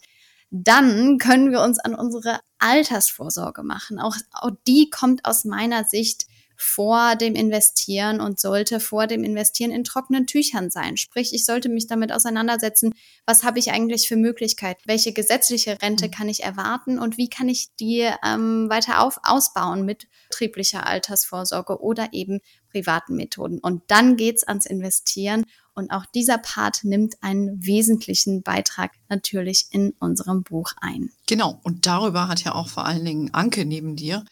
dann 0.52 1.18
können 1.20 1.52
wir 1.52 1.62
uns 1.62 1.80
an 1.80 1.94
unsere 1.94 2.40
Altersvorsorge 2.58 3.64
machen. 3.64 4.00
Auch, 4.00 4.16
auch 4.34 4.52
die 4.68 4.90
kommt 4.90 5.26
aus 5.26 5.46
meiner 5.46 5.84
Sicht 5.86 6.26
vor 6.62 7.16
dem 7.16 7.36
Investieren 7.36 8.20
und 8.20 8.38
sollte 8.38 8.82
vor 8.82 9.08
dem 9.08 9.24
Investieren 9.24 9.72
in 9.72 9.86
trockenen 9.86 10.28
Tüchern 10.28 10.70
sein. 10.70 10.98
Sprich, 10.98 11.34
ich 11.34 11.46
sollte 11.46 11.70
mich 11.70 11.88
damit 11.88 12.12
auseinandersetzen, 12.12 12.94
was 13.26 13.44
habe 13.44 13.60
ich 13.60 13.72
eigentlich 13.72 14.10
für 14.10 14.18
Möglichkeiten, 14.18 14.82
welche 14.86 15.14
gesetzliche 15.14 15.82
Rente 15.82 16.08
mhm. 16.08 16.12
kann 16.12 16.28
ich 16.28 16.44
erwarten 16.44 17.00
und 17.00 17.18
wie 17.18 17.30
kann 17.30 17.48
ich 17.48 17.70
die 17.80 18.10
ähm, 18.26 18.70
weiter 18.70 19.02
auf, 19.02 19.20
ausbauen 19.24 19.86
mit 19.86 20.08
betrieblicher 20.30 20.86
Altersvorsorge 20.86 21.82
oder 21.82 22.10
eben 22.12 22.42
privaten 22.72 23.16
Methoden. 23.16 23.60
Und 23.60 23.84
dann 23.88 24.18
geht's 24.18 24.44
ans 24.44 24.66
Investieren 24.66 25.46
und 25.74 25.92
auch 25.92 26.06
dieser 26.08 26.40
Part 26.40 26.84
nimmt 26.84 27.16
einen 27.22 27.66
wesentlichen 27.66 28.44
Beitrag 28.44 28.92
natürlich 29.08 29.68
in 29.72 29.94
unserem 30.00 30.44
Buch 30.44 30.74
ein. 30.82 31.10
Genau. 31.26 31.58
Und 31.64 31.86
darüber 31.86 32.28
hat 32.28 32.44
ja 32.44 32.54
auch 32.54 32.68
vor 32.68 32.86
allen 32.86 33.06
Dingen 33.06 33.34
Anke 33.34 33.64
neben 33.64 33.96
dir 33.96 34.26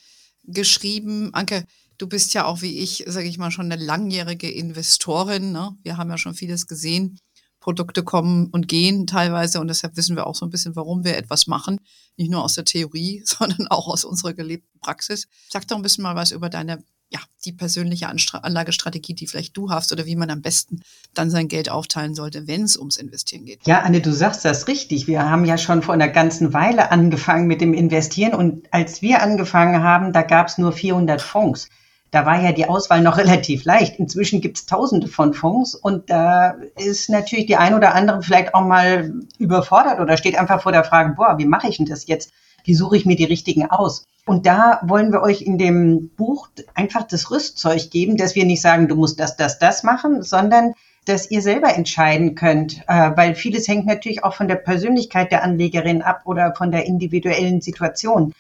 geschrieben. 0.43 1.33
Anke, 1.33 1.63
Du 1.97 2.07
bist 2.07 2.33
ja 2.33 2.45
auch 2.45 2.61
wie 2.61 2.79
ich, 2.79 3.05
sage 3.07 3.27
ich 3.27 3.37
mal, 3.37 3.51
schon 3.51 3.71
eine 3.71 3.83
langjährige 3.83 4.51
Investorin. 4.51 5.51
Ne? 5.51 5.75
Wir 5.83 5.97
haben 5.97 6.09
ja 6.09 6.17
schon 6.17 6.35
vieles 6.35 6.67
gesehen. 6.67 7.19
Produkte 7.59 8.03
kommen 8.03 8.47
und 8.47 8.67
gehen 8.67 9.07
teilweise 9.07 9.59
und 9.59 9.67
deshalb 9.67 9.97
wissen 9.97 10.15
wir 10.15 10.25
auch 10.25 10.35
so 10.35 10.45
ein 10.45 10.49
bisschen, 10.49 10.75
warum 10.75 11.03
wir 11.03 11.17
etwas 11.17 11.47
machen. 11.47 11.79
Nicht 12.15 12.31
nur 12.31 12.43
aus 12.43 12.53
der 12.53 12.65
Theorie, 12.65 13.23
sondern 13.25 13.67
auch 13.67 13.87
aus 13.87 14.05
unserer 14.05 14.33
gelebten 14.33 14.79
Praxis. 14.79 15.27
Sag 15.49 15.67
doch 15.67 15.75
ein 15.75 15.81
bisschen 15.81 16.03
mal 16.03 16.15
was 16.15 16.31
über 16.31 16.49
deine 16.49 16.83
ja, 17.09 17.19
die 17.45 17.53
persönliche 17.53 18.07
Anlagestrategie, 18.07 19.13
die 19.13 19.27
vielleicht 19.27 19.55
du 19.55 19.69
hast 19.69 19.93
oder 19.93 20.05
wie 20.05 20.15
man 20.15 20.29
am 20.29 20.41
besten 20.41 20.81
dann 21.13 21.29
sein 21.29 21.47
Geld 21.47 21.69
aufteilen 21.69 22.15
sollte, 22.15 22.47
wenn 22.47 22.63
es 22.63 22.77
ums 22.77 22.97
Investieren 22.97 23.45
geht. 23.45 23.65
Ja, 23.65 23.81
Anne, 23.81 24.01
du 24.01 24.11
sagst 24.11 24.43
das 24.43 24.67
richtig. 24.67 25.07
Wir 25.07 25.29
haben 25.29 25.45
ja 25.45 25.57
schon 25.57 25.83
vor 25.83 25.93
einer 25.93 26.09
ganzen 26.09 26.53
Weile 26.53 26.91
angefangen 26.91 27.47
mit 27.47 27.61
dem 27.61 27.73
Investieren 27.73 28.33
und 28.33 28.73
als 28.73 29.01
wir 29.01 29.21
angefangen 29.21 29.81
haben, 29.83 30.11
da 30.11 30.21
gab 30.21 30.47
es 30.47 30.57
nur 30.57 30.73
400 30.73 31.21
Fonds. 31.21 31.69
Da 32.11 32.25
war 32.25 32.41
ja 32.41 32.51
die 32.51 32.67
Auswahl 32.67 33.01
noch 33.01 33.17
relativ 33.17 33.65
leicht. 33.65 33.99
Inzwischen 33.99 34.41
gibt 34.41 34.57
es 34.57 34.65
tausende 34.65 35.07
von 35.07 35.33
Fonds 35.33 35.75
und 35.75 36.09
da 36.09 36.55
ist 36.75 37.09
natürlich 37.09 37.45
die 37.45 37.57
ein 37.57 37.73
oder 37.73 37.95
andere 37.95 38.21
vielleicht 38.21 38.53
auch 38.53 38.65
mal 38.65 39.13
überfordert 39.37 39.99
oder 39.99 40.17
steht 40.17 40.37
einfach 40.37 40.61
vor 40.61 40.71
der 40.71 40.83
Frage, 40.83 41.13
boah, 41.15 41.37
wie 41.37 41.45
mache 41.45 41.67
ich 41.67 41.77
denn 41.77 41.85
das 41.85 42.07
jetzt? 42.07 42.31
Wie 42.63 42.75
suche 42.75 42.97
ich 42.97 43.05
mir 43.05 43.15
die 43.15 43.23
richtigen 43.23 43.69
aus? 43.69 44.05
Und 44.25 44.45
da 44.45 44.81
wollen 44.83 45.13
wir 45.13 45.21
euch 45.21 45.41
in 45.41 45.57
dem 45.57 46.09
Buch 46.09 46.49
einfach 46.75 47.03
das 47.03 47.31
Rüstzeug 47.31 47.89
geben, 47.91 48.17
dass 48.17 48.35
wir 48.35 48.43
nicht 48.45 48.61
sagen, 48.61 48.89
du 48.89 48.95
musst 48.95 49.19
das, 49.21 49.37
das, 49.37 49.57
das 49.57 49.83
machen, 49.83 50.21
sondern 50.21 50.73
dass 51.05 51.31
ihr 51.31 51.41
selber 51.41 51.73
entscheiden 51.73 52.35
könnt, 52.35 52.83
äh, 52.87 53.11
weil 53.15 53.35
vieles 53.35 53.67
hängt 53.67 53.85
natürlich 53.85 54.25
auch 54.25 54.33
von 54.33 54.49
der 54.49 54.55
Persönlichkeit 54.55 55.31
der 55.31 55.43
Anlegerin 55.43 56.01
ab 56.01 56.23
oder 56.25 56.53
von 56.55 56.71
der 56.71 56.85
individuellen 56.85 57.61
Situation. 57.61 58.33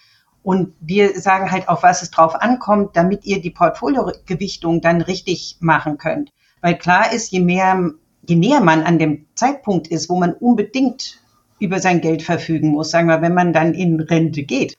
Und 0.47 0.75
wir 0.79 1.19
sagen 1.19 1.51
halt, 1.51 1.67
auf 1.67 1.83
was 1.83 2.01
es 2.01 2.09
drauf 2.09 2.33
ankommt, 2.33 2.95
damit 2.95 3.25
ihr 3.25 3.41
die 3.41 3.49
Portfoliogewichtung 3.49 4.79
dann 4.79 5.01
richtig 5.01 5.57
machen 5.59 5.97
könnt. 5.97 6.31
Weil 6.61 6.77
klar 6.77 7.11
ist, 7.11 7.33
je 7.33 7.41
mehr, 7.41 7.91
je 8.25 8.35
näher 8.37 8.61
man 8.61 8.83
an 8.83 8.97
dem 8.97 9.25
Zeitpunkt 9.35 9.89
ist, 9.89 10.09
wo 10.09 10.17
man 10.17 10.31
unbedingt 10.31 11.19
über 11.59 11.81
sein 11.81 11.99
Geld 11.99 12.21
verfügen 12.21 12.69
muss, 12.69 12.91
sagen 12.91 13.09
wir, 13.09 13.21
wenn 13.21 13.33
man 13.33 13.51
dann 13.51 13.73
in 13.73 13.99
Rente 13.99 14.43
geht, 14.43 14.77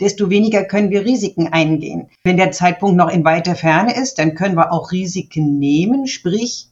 desto 0.00 0.30
weniger 0.30 0.64
können 0.64 0.88
wir 0.88 1.04
Risiken 1.04 1.48
eingehen. 1.48 2.08
Wenn 2.24 2.38
der 2.38 2.52
Zeitpunkt 2.52 2.96
noch 2.96 3.10
in 3.10 3.22
weiter 3.22 3.56
Ferne 3.56 3.94
ist, 3.94 4.18
dann 4.18 4.34
können 4.34 4.56
wir 4.56 4.72
auch 4.72 4.90
Risiken 4.90 5.58
nehmen, 5.58 6.06
sprich 6.06 6.68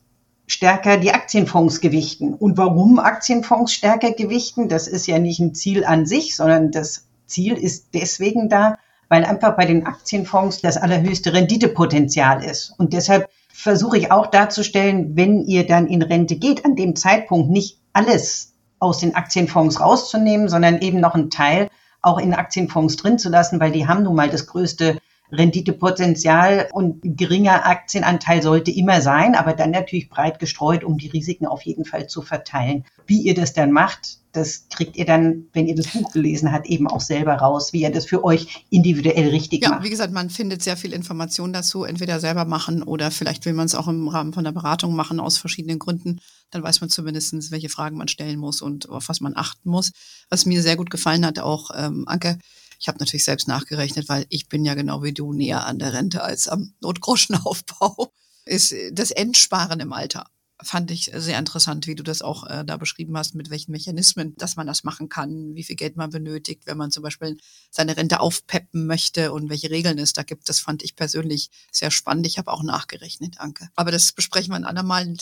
stärker 0.47 0.97
die 0.97 1.13
Aktienfonds 1.13 1.83
gewichten. 1.83 2.33
Und 2.33 2.57
warum 2.57 2.99
Aktienfonds 2.99 3.75
stärker 3.75 4.13
gewichten? 4.13 4.71
Das 4.71 4.89
ist 4.89 5.07
ja 5.07 5.19
nicht 5.19 5.39
ein 5.39 5.55
Ziel 5.55 5.85
an 5.85 6.07
sich, 6.07 6.35
sondern 6.35 6.71
das 6.71 7.08
Ziel 7.29 7.55
ist 7.55 7.95
deswegen 7.95 8.49
da, 8.49 8.77
weil 9.09 9.25
einfach 9.25 9.57
bei 9.57 9.65
den 9.65 9.87
Aktienfonds 9.87 10.61
das 10.61 10.77
allerhöchste 10.77 11.33
Renditepotenzial 11.33 12.45
ist. 12.45 12.75
Und 12.79 12.93
deshalb 12.93 13.29
versuche 13.53 13.99
ich 13.99 14.13
auch 14.13 14.27
darzustellen, 14.27 15.17
wenn 15.17 15.41
ihr 15.43 15.67
dann 15.67 15.87
in 15.87 16.03
Rente 16.03 16.37
geht, 16.37 16.65
an 16.65 16.77
dem 16.77 16.97
Zeitpunkt 16.97 17.51
nicht 17.51 17.79
alles 17.93 18.55
aus 18.79 18.99
den 18.99 19.15
Aktienfonds 19.15 19.81
rauszunehmen, 19.81 20.49
sondern 20.49 20.81
eben 20.81 21.01
noch 21.01 21.15
einen 21.15 21.31
Teil 21.31 21.69
auch 22.01 22.19
in 22.19 22.35
Aktienfonds 22.35 22.97
drin 22.97 23.19
zu 23.19 23.29
lassen, 23.29 23.59
weil 23.61 23.73
die 23.73 23.89
haben 23.89 24.05
nun 24.05 24.15
mal 24.15 24.31
das 24.31 24.47
größte 24.47 24.99
Renditepotenzial 25.31 26.69
und 26.73 27.01
geringer 27.03 27.67
Aktienanteil 27.67 28.43
sollte 28.43 28.71
immer 28.71 29.01
sein, 29.01 29.35
aber 29.35 29.53
dann 29.53 29.73
natürlich 29.73 30.09
breit 30.09 30.39
gestreut, 30.39 30.85
um 30.85 30.97
die 30.97 31.09
Risiken 31.09 31.47
auf 31.47 31.63
jeden 31.63 31.85
Fall 31.85 32.07
zu 32.07 32.23
verteilen. 32.23 32.85
Wie 33.07 33.21
ihr 33.23 33.35
das 33.35 33.53
dann 33.53 33.73
macht, 33.73 34.18
das 34.33 34.69
kriegt 34.69 34.97
ihr 34.97 35.07
dann, 35.07 35.47
wenn 35.53 35.67
ihr 35.67 35.75
das 35.75 35.89
Buch 35.89 36.13
gelesen 36.13 36.53
habt, 36.53 36.67
eben 36.67 36.87
auch 36.87 37.01
selber 37.01 37.35
raus, 37.35 37.73
wie 37.73 37.83
ihr 37.83 37.91
das 37.91 38.07
für 38.07 38.25
euch 38.25 38.65
individuell 38.71 39.29
richtig 39.29 39.63
ja, 39.63 39.71
macht. 39.71 39.81
Ja, 39.81 39.85
wie 39.85 39.91
gesagt, 39.91 40.13
man 40.13 40.31
findet 40.31 40.63
sehr 40.63 40.77
viel 40.77 40.93
Information 40.93 41.53
dazu, 41.53 41.85
entweder 41.85 42.21
selber 42.21 42.45
machen 42.45 42.83
oder 42.83 43.11
vielleicht 43.11 43.47
will 43.47 43.55
man 43.55 43.67
es 43.67 43.75
auch 43.75 43.89
im 43.89 44.09
Rahmen 44.09 44.33
von 44.33 44.45
der 44.45 44.53
Beratung 44.53 44.95
machen 44.95 45.21
aus 45.21 45.39
verschiedenen 45.39 45.79
Gründen. 45.79 46.21
Dann 46.51 46.63
weiß 46.63 46.81
man 46.81 46.91
zumindest, 46.91 47.51
welche 47.51 47.69
Fragen 47.69 47.97
man 47.97 48.09
stellen 48.09 48.39
muss 48.39 48.63
und 48.63 48.89
auf 48.89 49.09
was 49.09 49.21
man 49.21 49.37
achten 49.37 49.71
muss. 49.71 49.93
Was 50.29 50.47
mir 50.47 50.63
sehr 50.63 50.77
gut 50.77 50.91
gefallen 50.91 51.25
hat, 51.25 51.39
auch 51.39 51.71
ähm, 51.77 52.05
Anke, 52.07 52.39
ich 52.81 52.89
habe 52.89 52.99
natürlich 52.99 53.25
selbst 53.25 53.49
nachgerechnet, 53.49 54.09
weil 54.09 54.27
ich 54.29 54.49
bin 54.49 54.65
ja 54.65 54.75
genau 54.75 55.03
wie 55.03 55.13
du 55.13 55.33
näher 55.33 55.67
an 55.67 55.79
der 55.79 55.93
Rente 55.93 56.23
als 56.23 56.49
am 56.49 56.75
Notgroschenaufbau. 56.81 58.13
ist 58.49 58.75
das 58.93 59.11
Endsparen 59.11 59.81
im 59.81 59.93
Alter 59.93 60.25
fand 60.63 60.91
ich 60.91 61.11
sehr 61.15 61.39
interessant, 61.39 61.87
wie 61.87 61.95
du 61.95 62.03
das 62.03 62.23
auch 62.23 62.47
äh, 62.47 62.65
da 62.65 62.77
beschrieben 62.77 63.17
hast, 63.17 63.35
mit 63.35 63.51
welchen 63.51 63.73
Mechanismen, 63.73 64.35
dass 64.37 64.57
man 64.57 64.67
das 64.67 64.85
machen 64.85 65.09
kann, 65.09 65.55
wie 65.55 65.63
viel 65.63 65.77
Geld 65.77 65.97
man 65.97 66.11
benötigt, 66.11 66.63
wenn 66.67 66.77
man 66.77 66.91
zum 66.91 67.03
Beispiel 67.03 67.37
seine 67.71 67.97
Rente 67.97 68.21
aufpeppen 68.21 68.87
möchte 68.87 69.33
und 69.33 69.51
welche 69.51 69.71
Regeln 69.71 69.99
es 69.99 70.13
da 70.13 70.23
gibt. 70.23 70.49
Das 70.49 70.59
fand 70.59 70.83
ich 70.83 70.97
persönlich 70.97 71.51
sehr 71.71 71.91
spannend. 71.91 72.27
Ich 72.27 72.39
habe 72.39 72.53
auch 72.53 72.63
nachgerechnet, 72.63 73.41
Anke. 73.41 73.69
Aber 73.77 73.91
das 73.93 74.13
besprechen 74.13 74.53
wir 74.53 74.57
ein 74.57 74.65
andermal. 74.65 75.15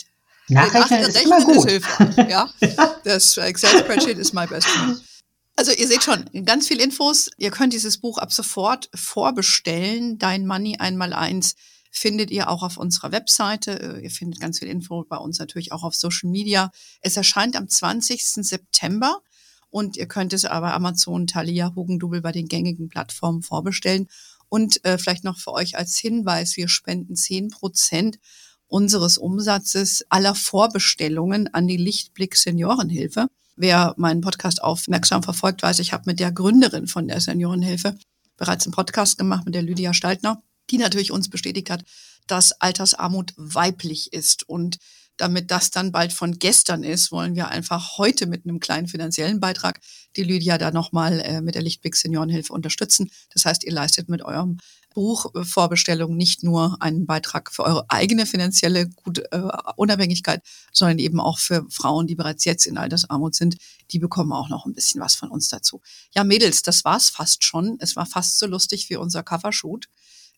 Nachrechnen 0.47 1.01
ist 1.01 1.21
immer 1.21 1.43
gut. 1.43 1.69
Ist 1.69 1.85
ja? 2.29 2.49
Das 3.03 3.37
Excel-Spreadsheet 3.37 4.17
ist 4.17 4.33
my 4.33 4.47
best 4.47 4.67
friend. 4.67 5.01
Also 5.55 5.71
ihr 5.71 5.87
seht 5.87 6.03
schon, 6.03 6.29
ganz 6.45 6.67
viel 6.67 6.79
Infos. 6.79 7.31
Ihr 7.37 7.49
könnt 7.49 7.73
dieses 7.73 7.97
Buch 7.97 8.19
ab 8.19 8.31
sofort 8.31 8.89
vorbestellen. 8.93 10.19
Dein 10.19 10.45
Money 10.45 10.77
einmal 10.77 11.13
eins 11.13 11.55
findet 11.97 12.31
ihr 12.31 12.49
auch 12.49 12.63
auf 12.63 12.77
unserer 12.77 13.11
Webseite. 13.11 13.97
Äh, 13.97 14.03
ihr 14.03 14.11
findet 14.11 14.39
ganz 14.39 14.59
viel 14.59 14.67
Info 14.67 15.03
bei 15.07 15.17
uns 15.17 15.39
natürlich 15.39 15.71
auch 15.71 15.83
auf 15.83 15.95
Social 15.95 16.29
Media. 16.29 16.71
Es 17.01 17.17
erscheint 17.17 17.55
am 17.55 17.67
20. 17.67 18.23
September 18.23 19.21
und 19.69 19.97
ihr 19.97 20.07
könnt 20.07 20.33
es 20.33 20.45
aber 20.45 20.73
Amazon, 20.73 21.27
Thalia, 21.27 21.73
Hugendubel 21.75 22.21
bei 22.21 22.31
den 22.31 22.47
gängigen 22.47 22.89
Plattformen 22.89 23.41
vorbestellen. 23.41 24.07
Und 24.49 24.83
äh, 24.85 24.97
vielleicht 24.97 25.23
noch 25.23 25.37
für 25.37 25.51
euch 25.51 25.77
als 25.77 25.97
Hinweis, 25.97 26.55
wir 26.55 26.69
spenden 26.69 27.15
zehn 27.15 27.49
Prozent 27.49 28.17
unseres 28.67 29.17
Umsatzes 29.17 30.05
aller 30.09 30.35
Vorbestellungen 30.35 31.53
an 31.53 31.67
die 31.67 31.77
Lichtblick 31.77 32.35
Seniorenhilfe. 32.35 33.27
Wer 33.55 33.93
meinen 33.97 34.21
Podcast 34.21 34.61
aufmerksam 34.61 35.23
verfolgt, 35.23 35.63
weiß, 35.63 35.79
ich 35.79 35.91
habe 35.91 36.03
mit 36.05 36.19
der 36.19 36.31
Gründerin 36.31 36.87
von 36.87 37.07
der 37.07 37.19
Seniorenhilfe 37.19 37.97
bereits 38.37 38.65
einen 38.65 38.73
Podcast 38.73 39.17
gemacht, 39.17 39.45
mit 39.45 39.55
der 39.55 39.63
Lydia 39.63 39.93
Staltner 39.93 40.41
die 40.69 40.77
natürlich 40.77 41.11
uns 41.11 41.29
bestätigt 41.29 41.69
hat, 41.69 41.83
dass 42.27 42.53
Altersarmut 42.53 43.33
weiblich 43.37 44.13
ist. 44.13 44.47
Und 44.47 44.77
damit 45.17 45.49
das 45.49 45.71
dann 45.71 45.91
bald 45.91 46.13
von 46.13 46.37
gestern 46.37 46.83
ist, 46.83 47.11
wollen 47.11 47.35
wir 47.35 47.47
einfach 47.49 47.97
heute 47.97 48.27
mit 48.27 48.45
einem 48.45 48.59
kleinen 48.59 48.87
finanziellen 48.87 49.39
Beitrag 49.39 49.79
die 50.15 50.23
Lydia 50.23 50.57
da 50.57 50.71
nochmal 50.71 51.19
äh, 51.21 51.41
mit 51.41 51.55
der 51.55 51.63
Lichtblick 51.63 51.95
Seniorenhilfe 51.95 52.53
unterstützen. 52.53 53.09
Das 53.33 53.45
heißt, 53.45 53.63
ihr 53.63 53.71
leistet 53.71 54.09
mit 54.09 54.21
eurem 54.21 54.57
Buchvorbestellung 54.93 56.17
nicht 56.17 56.43
nur 56.43 56.81
einen 56.81 57.05
Beitrag 57.05 57.51
für 57.51 57.63
eure 57.63 57.85
eigene 57.89 58.25
finanzielle 58.25 58.89
Gut, 58.89 59.19
äh, 59.31 59.41
Unabhängigkeit, 59.75 60.41
sondern 60.71 60.97
eben 60.97 61.19
auch 61.19 61.37
für 61.37 61.67
Frauen, 61.69 62.07
die 62.07 62.15
bereits 62.15 62.45
jetzt 62.45 62.65
in 62.65 62.77
Altersarmut 62.77 63.35
sind. 63.35 63.57
Die 63.91 63.99
bekommen 63.99 64.31
auch 64.33 64.49
noch 64.49 64.65
ein 64.65 64.73
bisschen 64.73 65.01
was 65.01 65.13
von 65.13 65.29
uns 65.29 65.49
dazu. 65.49 65.81
Ja, 66.15 66.23
Mädels, 66.23 66.63
das 66.63 66.83
war's 66.83 67.09
fast 67.09 67.43
schon. 67.43 67.77
Es 67.79 67.95
war 67.95 68.05
fast 68.05 68.39
so 68.39 68.47
lustig 68.47 68.89
wie 68.89 68.95
unser 68.95 69.21
Covershoot. 69.21 69.87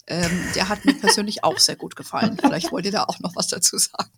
Ähm, 0.09 0.31
der 0.55 0.69
hat 0.69 0.85
mir 0.85 0.93
persönlich 0.93 1.43
auch 1.43 1.59
sehr 1.59 1.75
gut 1.75 1.95
gefallen. 1.95 2.37
Vielleicht 2.41 2.71
wollt 2.71 2.85
ihr 2.85 2.91
da 2.91 3.03
auch 3.03 3.19
noch 3.19 3.35
was 3.35 3.47
dazu 3.47 3.77
sagen. 3.77 4.09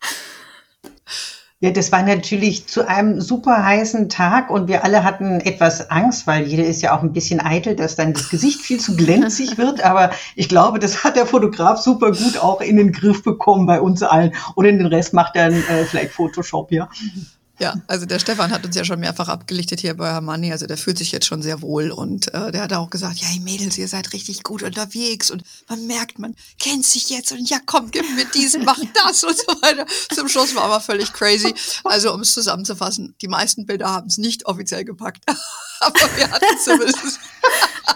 Ja, 1.64 1.70
das 1.70 1.92
war 1.92 2.02
natürlich 2.02 2.66
zu 2.66 2.88
einem 2.88 3.22
super 3.22 3.64
heißen 3.64 4.10
Tag 4.10 4.50
und 4.50 4.68
wir 4.68 4.84
alle 4.84 5.04
hatten 5.04 5.42
etwas 5.42 5.92
Angst, 5.92 6.26
weil 6.26 6.48
jeder 6.48 6.64
ist 6.64 6.82
ja 6.82 6.98
auch 6.98 7.04
ein 7.04 7.14
bisschen 7.14 7.40
eitel, 7.40 7.76
dass 7.76 7.96
dann 7.96 8.14
das 8.14 8.30
Gesicht 8.30 8.62
viel 8.62 8.80
zu 8.80 8.96
glänzig 8.96 9.60
wird. 9.60 9.84
Aber 9.84 10.10
ich 10.36 10.50
glaube, 10.50 10.80
das 10.80 11.04
hat 11.04 11.16
der 11.16 11.28
Fotograf 11.28 11.80
super 11.80 12.14
gut 12.14 12.40
auch 12.40 12.62
in 12.62 12.78
den 12.78 12.92
Griff 12.92 13.22
bekommen 13.22 13.68
bei 13.68 13.80
uns 13.80 14.02
allen. 14.02 14.34
Und 14.56 14.66
in 14.66 14.80
den 14.80 14.88
Rest 14.88 15.14
macht 15.14 15.36
dann 15.36 15.54
äh, 15.54 15.86
vielleicht 15.86 16.14
Photoshop, 16.14 16.72
ja. 16.72 16.90
Ja, 17.62 17.76
also 17.86 18.08
der 18.08 18.18
Stefan 18.18 18.50
hat 18.50 18.66
uns 18.66 18.76
ja 18.76 18.84
schon 18.84 19.00
mehrfach 19.00 19.28
abgelichtet 19.28 19.82
hier 19.82 19.96
bei 19.96 20.10
Hermanni. 20.10 20.52
Also 20.52 20.66
der 20.66 20.78
fühlt 20.78 20.98
sich 20.98 21.12
jetzt 21.12 21.28
schon 21.28 21.44
sehr 21.44 21.62
wohl 21.62 21.92
und 21.92 22.34
äh, 22.34 22.52
der 22.52 22.64
hat 22.64 22.74
auch 22.74 22.90
gesagt, 22.90 23.18
ja, 23.18 23.28
ihr 23.36 23.42
Mädels, 23.42 23.78
ihr 23.78 23.88
seid 23.88 24.14
richtig 24.14 24.42
gut 24.42 24.64
unterwegs 24.64 25.30
und 25.30 25.44
man 25.70 25.86
merkt, 25.86 26.18
man 26.18 26.36
kennt 26.60 26.86
sich 26.86 27.12
jetzt 27.12 27.32
und 27.32 27.48
ja, 27.48 27.60
komm, 27.64 27.92
gib 27.92 28.04
mir 28.16 28.26
diesen, 28.26 28.66
mach 28.66 28.80
das 29.06 29.24
und 29.24 29.38
so 29.38 29.62
weiter. 29.62 29.86
Zum 30.12 30.28
Schluss 30.28 30.56
war 30.56 30.64
aber 30.64 30.82
völlig 30.82 31.14
crazy. 31.14 31.54
Also 31.84 32.12
um 32.12 32.22
es 32.22 32.34
zusammenzufassen, 32.34 33.14
die 33.22 33.28
meisten 33.28 33.68
Bilder 33.68 33.90
haben 33.90 34.08
es 34.08 34.18
nicht 34.18 34.48
offiziell 34.48 34.84
gepackt, 34.84 35.24
aber 35.82 36.00
wir 36.16 36.32
hatten 36.32 36.58
zumindest 36.64 37.20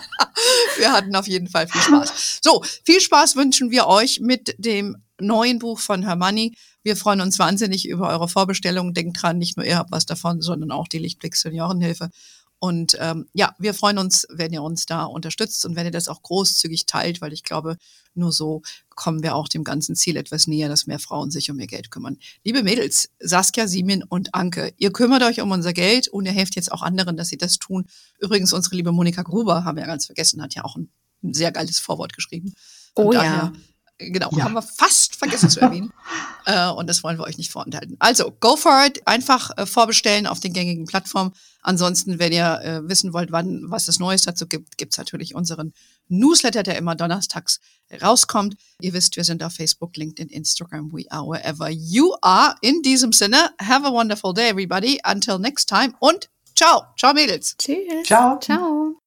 wir 0.78 0.92
hatten 0.92 1.16
auf 1.16 1.28
jeden 1.28 1.48
Fall 1.48 1.68
viel 1.68 1.82
Spaß. 1.82 2.40
So, 2.44 2.64
viel 2.84 3.02
Spaß 3.02 3.36
wünschen 3.36 3.72
wir 3.72 3.88
euch 3.88 4.20
mit 4.20 4.54
dem 4.60 4.98
neuen 5.20 5.58
Buch 5.58 5.80
von 5.80 6.04
Hermanni. 6.04 6.56
Wir 6.86 6.96
freuen 6.96 7.20
uns 7.20 7.40
wahnsinnig 7.40 7.88
über 7.90 8.10
eure 8.10 8.30
Vorbestellungen. 8.30 8.94
Denkt 8.94 9.20
dran, 9.20 9.40
nicht 9.40 9.58
nur 9.58 9.66
ihr 9.66 9.76
habt 9.76 9.92
was 9.92 10.06
davon, 10.06 10.44
sondern 10.44 10.70
auch 10.70 10.88
die 10.88 11.00
Lichtblick 11.00 11.36
Seniorenhilfe. 11.36 12.12
Und 12.60 12.96
ähm, 13.00 13.26
ja, 13.34 13.56
wir 13.58 13.74
freuen 13.74 13.98
uns, 13.98 14.28
wenn 14.30 14.54
ihr 14.54 14.62
uns 14.62 14.86
da 14.86 15.06
unterstützt 15.06 15.66
und 15.66 15.76
wenn 15.76 15.88
ihr 15.88 15.92
das 15.92 16.08
auch 16.08 16.22
großzügig 16.22 16.86
teilt, 16.86 17.22
weil 17.22 17.34
ich 17.34 17.44
glaube, 17.44 17.78
nur 18.14 18.32
so 18.32 18.62
kommen 18.92 19.24
wir 19.24 19.34
auch 19.34 19.48
dem 19.48 19.64
ganzen 19.64 19.96
Ziel 19.96 20.16
etwas 20.16 20.46
näher, 20.46 20.70
dass 20.70 20.86
mehr 20.86 21.00
Frauen 21.00 21.32
sich 21.32 21.50
um 21.50 21.60
ihr 21.60 21.66
Geld 21.66 21.90
kümmern. 21.90 22.18
Liebe 22.44 22.62
Mädels, 22.62 23.10
Saskia, 23.20 23.68
Simin 23.68 24.04
und 24.04 24.36
Anke, 24.36 24.72
ihr 24.78 24.94
kümmert 24.94 25.24
euch 25.24 25.42
um 25.42 25.50
unser 25.50 25.74
Geld 25.74 26.08
und 26.08 26.28
ihr 26.28 26.34
helft 26.34 26.56
jetzt 26.56 26.72
auch 26.72 26.84
anderen, 26.84 27.18
dass 27.18 27.30
sie 27.30 27.38
das 27.38 27.58
tun. 27.58 27.88
Übrigens, 28.20 28.54
unsere 28.54 28.76
liebe 28.76 28.92
Monika 28.92 29.24
Gruber, 29.24 29.66
haben 29.66 29.78
wir 29.78 29.82
ja 29.82 29.88
ganz 29.88 30.06
vergessen, 30.06 30.40
hat 30.40 30.54
ja 30.54 30.64
auch 30.64 30.76
ein 30.76 30.90
sehr 31.34 31.52
geiles 31.52 31.80
Vorwort 31.80 32.14
geschrieben. 32.14 32.54
Von 32.94 33.08
oh 33.08 33.12
daher, 33.12 33.32
ja 33.32 33.54
Genau, 33.98 34.30
ja. 34.34 34.44
haben 34.44 34.54
wir 34.54 34.62
fast 34.62 35.16
vergessen 35.16 35.50
zu 35.50 35.62
erwähnen. 35.62 35.94
äh, 36.46 36.70
und 36.70 36.88
das 36.88 37.04
wollen 37.04 37.18
wir 37.18 37.24
euch 37.24 37.38
nicht 37.38 37.52
vorenthalten. 37.52 37.96
Also, 38.00 38.32
go 38.40 38.58
for 38.58 38.86
it. 38.86 39.08
Einfach 39.08 39.52
äh, 39.58 39.66
vorbestellen 39.66 40.28
auf 40.28 40.42
den 40.42 40.52
gängigen 40.52 40.86
Plattformen. 40.86 41.32
Ansonsten, 41.62 42.20
wenn 42.20 42.34
ihr 42.34 42.60
äh, 42.62 42.90
wissen 42.90 43.14
wollt, 43.14 43.32
wann 43.32 43.64
was 43.68 43.88
es 43.88 44.00
Neues 44.00 44.24
dazu 44.24 44.48
gibt, 44.48 44.78
gibt's 44.78 44.98
natürlich 44.98 45.34
unseren 45.34 45.74
Newsletter, 46.10 46.62
der 46.62 46.78
immer 46.78 46.96
donnerstags 46.96 47.62
rauskommt. 48.02 48.56
Ihr 48.82 48.94
wisst, 48.94 49.16
wir 49.16 49.24
sind 49.24 49.42
auf 49.44 49.54
Facebook, 49.54 49.96
LinkedIn, 49.96 50.30
Instagram, 50.30 50.92
we 50.92 51.06
are 51.10 51.26
wherever 51.26 51.70
you 51.70 52.14
are. 52.22 52.56
In 52.62 52.82
diesem 52.82 53.14
Sinne, 53.14 53.52
have 53.62 53.88
a 53.88 53.92
wonderful 53.92 54.34
day, 54.34 54.50
everybody. 54.50 55.00
Until 55.06 55.40
next 55.40 55.70
time 55.70 55.94
und 56.00 56.30
ciao. 56.56 56.84
Ciao, 56.98 57.14
Mädels. 57.14 57.56
Tschüss. 57.58 58.06
Ciao. 58.06 58.40
Ciao. 58.40 59.02